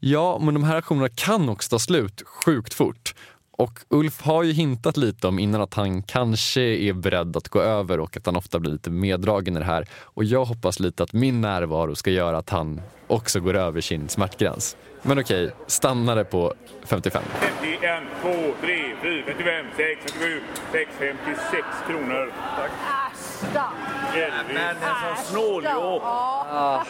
Ja, 0.00 0.38
men 0.42 0.54
de 0.54 0.64
här 0.64 0.74
auktionerna 0.76 1.08
kan 1.08 1.48
också 1.48 1.70
ta 1.70 1.78
slut 1.78 2.22
sjukt 2.26 2.74
fort. 2.74 3.14
Och 3.56 3.78
Ulf 3.88 4.22
har 4.22 4.42
ju 4.42 4.52
hintat 4.52 4.96
lite 4.96 5.28
om 5.28 5.38
innan 5.38 5.60
att 5.60 5.74
han 5.74 6.02
kanske 6.02 6.60
är 6.60 6.92
beredd 6.92 7.36
att 7.36 7.48
gå 7.48 7.60
över 7.60 8.00
och 8.00 8.16
att 8.16 8.26
han 8.26 8.36
ofta 8.36 8.58
blir 8.58 8.72
lite 8.72 8.90
meddragen 8.90 9.56
i 9.56 9.58
det 9.58 9.64
här. 9.64 9.86
Och 10.02 10.24
jag 10.24 10.44
hoppas 10.44 10.80
lite 10.80 11.02
att 11.02 11.12
min 11.12 11.40
närvaro 11.40 11.94
ska 11.94 12.10
göra 12.10 12.38
att 12.38 12.50
han 12.50 12.80
också 13.06 13.40
går 13.40 13.54
över 13.54 13.80
sin 13.80 14.08
smärtgräns. 14.08 14.76
Men 15.02 15.18
okej, 15.18 15.50
stannar 15.66 16.16
det 16.16 16.24
på 16.24 16.54
55. 16.84 17.22
51, 17.40 18.02
2, 18.22 18.28
3, 18.60 18.94
4, 19.02 19.22
55, 19.26 19.66
6, 19.76 20.12
57, 20.12 20.40
6, 20.72 20.90
56 20.98 21.66
kronor. 21.86 22.32
Tack. 22.56 23.03
Men 24.54 24.68
en 24.68 24.76
sån 25.16 25.24
snåljåp. 25.24 26.02
Ja, 26.02 26.84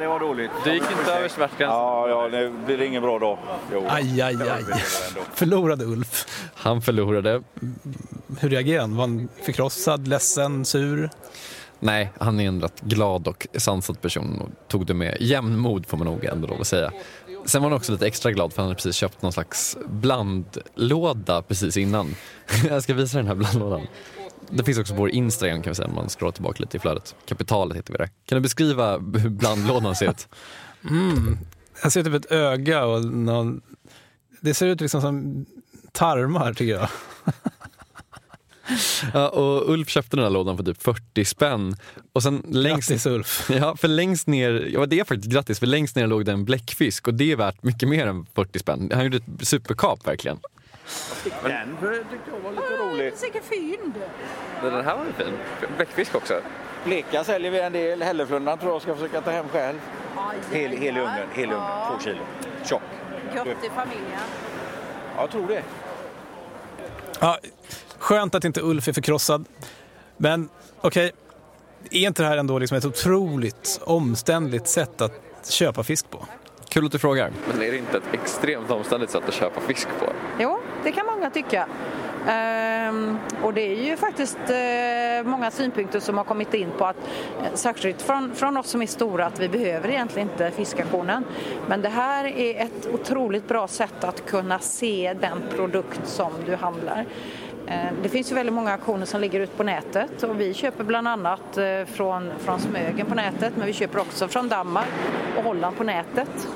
det 0.00 0.06
var 0.06 0.20
dåligt. 0.20 0.50
Du 0.64 0.72
gick 0.72 0.82
inte 0.98 1.12
över 1.12 1.28
smärtgränsen. 1.28 1.68
Ja, 1.78 2.08
ja, 2.08 2.28
det 2.28 2.50
blir 2.66 2.82
ingen 2.82 3.02
bra 3.02 3.18
dag. 3.18 3.38
Jo. 3.72 3.84
Aj, 3.88 4.22
aj, 4.22 4.36
aj. 4.50 4.64
Förlorade 5.34 5.84
Ulf. 5.84 6.26
Han 6.54 6.82
förlorade. 6.82 7.42
Hur 8.40 8.48
reagerade 8.48 8.80
han? 8.80 8.96
Var 8.96 9.02
han 9.06 9.28
förkrossad, 9.44 10.08
ledsen, 10.08 10.64
sur? 10.64 11.10
Nej, 11.80 12.12
han 12.18 12.40
är 12.40 12.48
en 12.48 12.62
rätt 12.62 12.80
glad 12.80 13.28
och 13.28 13.46
sansad 13.54 14.00
person 14.00 14.40
och 14.40 14.68
tog 14.68 14.86
det 14.86 14.94
med 14.94 15.16
jämnmod 15.20 15.86
får 15.86 15.96
man 15.96 16.06
nog 16.06 16.24
ändå 16.24 16.48
lov 16.48 16.60
att 16.60 16.66
säga. 16.66 16.92
Sen 17.46 17.62
var 17.62 17.70
han 17.70 17.76
också 17.76 17.92
lite 17.92 18.06
extra 18.06 18.32
glad 18.32 18.52
för 18.52 18.62
han 18.62 18.68
hade 18.68 18.76
precis 18.76 18.96
köpt 18.96 19.22
någon 19.22 19.32
slags 19.32 19.76
blandlåda 19.88 21.42
precis 21.42 21.76
innan. 21.76 22.14
Jag 22.68 22.82
ska 22.82 22.94
visa 22.94 23.18
den 23.18 23.26
här 23.26 23.34
blandlådan. 23.34 23.86
Det 24.52 24.64
finns 24.64 24.78
också 24.78 24.94
på 24.94 25.00
vår 25.00 25.10
Instagram 25.10 25.62
kan 25.62 25.70
vi 25.70 25.74
säga 25.74 25.88
om 25.88 25.94
man 25.94 26.08
scrollar 26.08 26.32
tillbaka 26.32 26.56
lite 26.60 26.76
i 26.76 26.80
flödet. 26.80 27.14
Kapitalet 27.26 27.76
heter 27.76 27.92
vi 27.92 27.98
där. 27.98 28.10
Kan 28.26 28.36
du 28.36 28.40
beskriva 28.40 28.98
hur 28.98 29.28
blandlådan 29.28 29.96
ser 29.96 30.10
ut? 30.10 30.28
Mm. 30.90 31.38
Jag 31.82 31.92
ser 31.92 32.02
typ 32.02 32.14
ett 32.14 32.32
öga 32.32 32.84
och 32.84 33.04
någon... 33.04 33.60
det 34.40 34.54
ser 34.54 34.66
ut 34.66 34.80
liksom 34.80 35.00
som 35.00 35.46
tarmar 35.92 36.54
tycker 36.54 36.72
jag. 36.72 36.88
Ja, 39.14 39.28
och 39.28 39.70
Ulf 39.70 39.88
köpte 39.88 40.16
den 40.16 40.24
här 40.24 40.30
lådan 40.30 40.56
för 40.56 40.64
typ 40.64 40.82
40 40.82 41.24
spänn. 41.24 41.76
Och 42.12 42.22
sen 42.22 42.42
längst, 42.48 42.88
Grattis 42.88 43.06
Ulf! 43.06 43.50
Ja, 43.60 43.76
för 43.76 43.88
längst 43.88 44.26
ner, 44.26 44.68
ja 44.72 44.86
det 44.86 45.00
är 45.00 45.04
faktiskt 45.04 45.32
grattis, 45.32 45.58
för 45.58 45.66
längst 45.66 45.96
ner 45.96 46.06
låg 46.06 46.24
det 46.24 46.32
en 46.32 46.44
bläckfisk 46.44 47.08
och 47.08 47.14
det 47.14 47.32
är 47.32 47.36
värt 47.36 47.62
mycket 47.62 47.88
mer 47.88 48.06
än 48.06 48.26
40 48.34 48.58
spänn. 48.58 48.90
Han 48.94 49.04
gjorde 49.04 49.16
ett 49.16 49.48
superkap 49.48 50.06
verkligen. 50.06 50.38
Den 51.42 51.76
tyckte 52.10 52.30
jag 52.32 52.40
var 52.40 52.50
lite 52.50 52.76
rolig. 52.76 53.12
Vilken 53.22 53.42
fynd! 53.42 53.94
Den 54.62 54.84
här 54.84 54.96
var 54.96 55.04
ju 55.04 55.12
fin. 55.12 55.34
Bläckfisk 55.76 56.14
också. 56.14 56.40
Bleka 56.84 57.24
säljer 57.24 57.50
vi 57.50 57.60
en 57.60 57.72
del. 57.72 58.02
Hälleflundran 58.02 58.58
tror 58.58 58.72
jag 58.72 58.82
ska 58.82 58.94
försöka 58.94 59.20
ta 59.20 59.30
hem 59.30 59.48
själv. 59.48 59.78
Hel, 60.52 60.70
hel 60.70 60.96
i 60.96 61.00
ugnen, 61.00 61.28
hel 61.32 61.50
i 61.50 61.52
ugnen. 61.52 61.88
Två 61.90 62.04
kilo. 62.04 62.22
Tjock. 62.64 62.82
Gött 63.34 63.46
i 63.46 63.68
familjen. 63.74 64.20
Ja, 65.16 65.20
jag 65.20 65.30
tror 65.30 65.46
det. 65.46 65.62
Ja, 67.20 67.38
skönt 67.98 68.34
att 68.34 68.44
inte 68.44 68.60
Ulf 68.60 68.88
är 68.88 68.92
förkrossad. 68.92 69.44
Men 70.16 70.48
okej, 70.80 71.12
är 71.90 72.06
inte 72.06 72.22
det 72.22 72.28
här 72.28 72.36
ändå 72.36 72.58
liksom 72.58 72.76
ett 72.76 72.84
otroligt 72.84 73.80
omständligt 73.84 74.68
sätt 74.68 75.00
att 75.00 75.50
köpa 75.50 75.82
fisk 75.82 76.10
på? 76.10 76.26
Kul 76.68 76.86
att 76.86 76.92
du 76.92 76.98
frågar. 76.98 77.32
Men 77.48 77.62
är 77.62 77.70
det 77.72 77.78
inte 77.78 77.96
ett 77.96 78.12
extremt 78.12 78.70
omständigt 78.70 79.10
sätt 79.10 79.22
att 79.28 79.34
köpa 79.34 79.60
fisk 79.60 79.88
på? 80.00 80.12
Jo, 80.38 80.60
det 80.84 80.92
kan 80.92 81.06
många 81.06 81.30
tycka. 81.30 81.66
Ehm, 82.28 83.18
och 83.42 83.54
det 83.54 83.60
är 83.60 83.84
ju 83.84 83.96
faktiskt 83.96 84.38
eh, 84.38 85.30
många 85.30 85.50
synpunkter 85.50 86.00
som 86.00 86.16
har 86.16 86.24
kommit 86.24 86.54
in 86.54 86.70
på 86.78 86.84
att, 86.84 86.96
eh, 87.42 87.54
särskilt 87.54 88.02
från, 88.02 88.34
från 88.34 88.56
oss 88.56 88.66
som 88.66 88.82
är 88.82 88.86
stora, 88.86 89.26
att 89.26 89.40
vi 89.40 89.48
behöver 89.48 89.88
egentligen 89.88 90.28
inte 90.28 90.50
fiskaktionen. 90.50 91.24
Men 91.68 91.82
det 91.82 91.88
här 91.88 92.24
är 92.24 92.62
ett 92.62 92.88
otroligt 92.94 93.48
bra 93.48 93.68
sätt 93.68 94.04
att 94.04 94.26
kunna 94.26 94.58
se 94.58 95.14
den 95.20 95.42
produkt 95.56 96.00
som 96.04 96.32
du 96.46 96.56
handlar. 96.56 97.06
Eh, 97.70 97.92
det 98.02 98.08
finns 98.08 98.30
ju 98.30 98.34
väldigt 98.34 98.54
många 98.54 98.72
auktioner 98.72 99.06
som 99.06 99.20
ligger 99.20 99.40
ute 99.40 99.56
på 99.56 99.62
nätet 99.62 100.22
och 100.22 100.40
vi 100.40 100.54
köper 100.54 100.84
bland 100.84 101.08
annat 101.08 101.58
eh, 101.58 101.84
från, 101.84 102.30
från 102.38 102.60
Smögen 102.60 103.06
på 103.06 103.14
nätet 103.14 103.52
men 103.56 103.66
vi 103.66 103.72
köper 103.72 103.98
också 103.98 104.28
från 104.28 104.48
Danmark 104.48 104.88
och 105.36 105.44
Holland 105.44 105.76
på 105.76 105.84
nätet. 105.84 106.48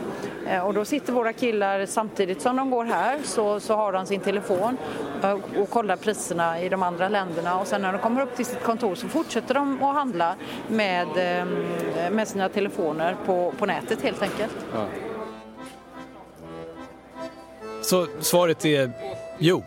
Eh, 0.47 0.67
och 0.67 0.75
då 0.75 0.85
sitter 0.85 1.13
våra 1.13 1.33
killar 1.33 1.87
samtidigt 1.87 2.43
som 2.43 2.57
de 2.57 2.71
går 2.71 2.85
här 2.85 3.19
så, 3.25 3.61
så 3.61 3.75
har 3.75 3.93
de 3.93 4.07
sin 4.07 4.21
telefon 4.21 4.77
och 5.59 5.71
kollar 5.71 5.97
priserna 5.97 6.61
i 6.61 6.69
de 6.69 6.83
andra 6.83 7.09
länderna 7.09 7.61
och 7.61 7.67
sen 7.67 7.83
när 7.83 7.93
de 7.93 7.99
kommer 7.99 8.23
upp 8.23 8.37
till 8.37 8.47
sitt 8.47 8.63
kontor 8.63 8.95
så 8.95 9.09
fortsätter 9.09 9.55
de 9.55 9.83
att 9.83 9.95
handla 9.95 10.35
med, 10.69 11.09
med 12.13 12.29
sina 12.29 12.49
telefoner 12.49 13.17
på, 13.27 13.53
på 13.59 13.67
nätet 13.67 14.03
helt 14.03 14.23
enkelt. 14.23 14.67
Så 17.83 18.07
svaret 18.21 18.65
är 18.65 18.91
jo. 19.39 19.63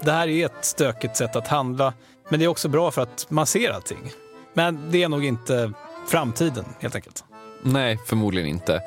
Det 0.00 0.12
här 0.12 0.28
är 0.28 0.46
ett 0.46 0.64
stökigt 0.64 1.16
sätt 1.16 1.36
att 1.36 1.48
handla, 1.48 1.92
men 2.28 2.40
det 2.40 2.44
är 2.44 2.48
också 2.48 2.68
bra 2.68 2.90
för 2.90 3.02
att 3.02 3.26
man 3.28 3.46
ser 3.46 3.70
allting. 3.70 4.12
Men 4.54 4.90
det 4.90 5.02
är 5.02 5.08
nog 5.08 5.24
inte 5.24 5.72
framtiden, 6.08 6.64
helt 6.80 6.94
enkelt. 6.94 7.24
Nej, 7.62 7.98
förmodligen 8.06 8.48
inte. 8.48 8.82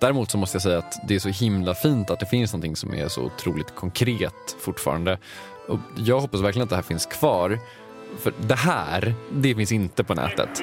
Däremot 0.00 0.30
så 0.30 0.38
måste 0.38 0.54
jag 0.54 0.62
säga 0.62 0.78
att 0.78 1.08
det 1.08 1.14
är 1.14 1.18
så 1.18 1.28
himla 1.28 1.74
fint 1.74 2.10
att 2.10 2.20
det 2.20 2.26
finns 2.26 2.52
någonting 2.52 2.76
som 2.76 2.94
är 2.94 3.08
så 3.08 3.22
otroligt 3.22 3.74
konkret 3.74 4.56
fortfarande. 4.60 5.18
Och 5.68 5.78
jag 5.96 6.20
hoppas 6.20 6.40
verkligen 6.40 6.64
att 6.64 6.70
det 6.70 6.76
här 6.76 6.82
finns 6.82 7.06
kvar. 7.06 7.58
För 8.18 8.32
det 8.40 8.54
här, 8.54 9.14
det 9.32 9.54
finns 9.54 9.72
inte 9.72 10.04
på 10.04 10.14
nätet. 10.14 10.62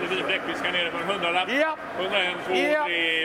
Fisk 0.00 0.12
eh, 0.12 0.16
6,35 0.16 0.16
kilo 0.16 0.16
vit 0.16 0.26
bläckfisk 0.26 0.64
här 0.64 0.72
nere 0.72 0.90
för 0.90 0.98
en 0.98 1.08
hundralapp. 1.08 1.48
101, 1.48 2.36
2, 2.46 2.52
3, 2.52 2.66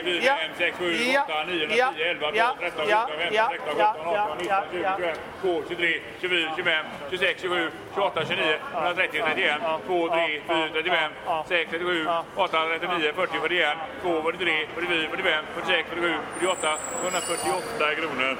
4, 0.03 0.35
5, 0.37 0.51
6, 0.57 0.77
7, 0.77 0.85
8, 1.17 1.45
9, 1.47 1.67
10, 1.67 2.09
11, 2.09 2.31
12, 2.31 2.37
13, 2.59 2.85
14, 2.85 3.07
15, 3.19 3.49
16, 3.51 3.75
17, 3.75 3.85
18, 4.05 4.37
19, 4.37 4.63
20, 4.71 4.87
21, 4.97 5.17
22, 5.41 5.63
23, 5.69 6.01
24, 6.21 6.55
25, 6.55 6.85
26, 7.09 7.41
27, 7.41 7.71
28, 7.95 8.25
29, 8.25 8.57
130, 8.73 9.21
31, 9.25 9.61
2, 9.87 10.09
3, 10.09 10.41
4, 10.47 10.69
35, 10.73 11.11
6, 11.47 11.71
37, 11.71 12.07
8, 12.35 12.57
39, 12.79 13.13
40, 13.15 13.39
41, 13.39 13.77
2, 14.01 14.21
43, 14.21 14.67
44, 14.75 15.09
45, 15.09 15.45
46, 15.55 15.89
47, 15.89 16.13
48, 16.39 16.77
148 17.03 17.95
kronor. 17.95 18.37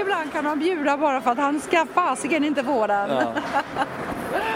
Ibland 0.00 0.32
kan 0.32 0.44
de 0.44 0.58
bjuda 0.58 0.96
bara 0.96 1.20
för 1.20 1.30
att 1.30 1.38
han 1.38 1.60
ska 1.60 1.86
fasiken 1.94 2.44
inte 2.44 2.64
få 2.64 2.86
den. 2.86 3.10
Ja. 3.10 3.34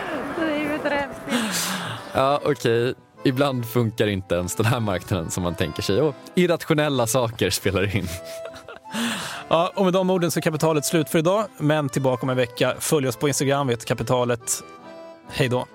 Ett 0.76 0.92
rävspel. 0.92 1.38
Ja, 2.14 2.40
okej. 2.44 2.94
Ibland 3.24 3.66
funkar 3.66 4.06
inte 4.06 4.34
ens 4.34 4.54
den 4.54 4.66
här 4.66 4.80
marknaden 4.80 5.30
som 5.30 5.42
man 5.42 5.54
tänker 5.54 5.82
sig. 5.82 6.00
Och 6.00 6.14
irrationella 6.34 7.06
saker 7.06 7.50
spelar 7.50 7.96
in. 7.96 8.08
Ja, 9.48 9.72
och 9.74 9.84
med 9.84 9.92
de 9.92 10.10
orden 10.10 10.30
så 10.30 10.38
är 10.38 10.42
kapitalet 10.42 10.84
slut 10.84 11.08
för 11.08 11.18
idag, 11.18 11.46
men 11.58 11.88
tillbaka 11.88 12.22
om 12.22 12.30
en 12.30 12.36
vecka. 12.36 12.74
Följ 12.78 13.08
oss 13.08 13.16
på 13.16 13.28
Instagram, 13.28 13.66
vet 13.66 13.84
kapitalet. 13.84 14.62
Hej 15.30 15.48
då! 15.48 15.66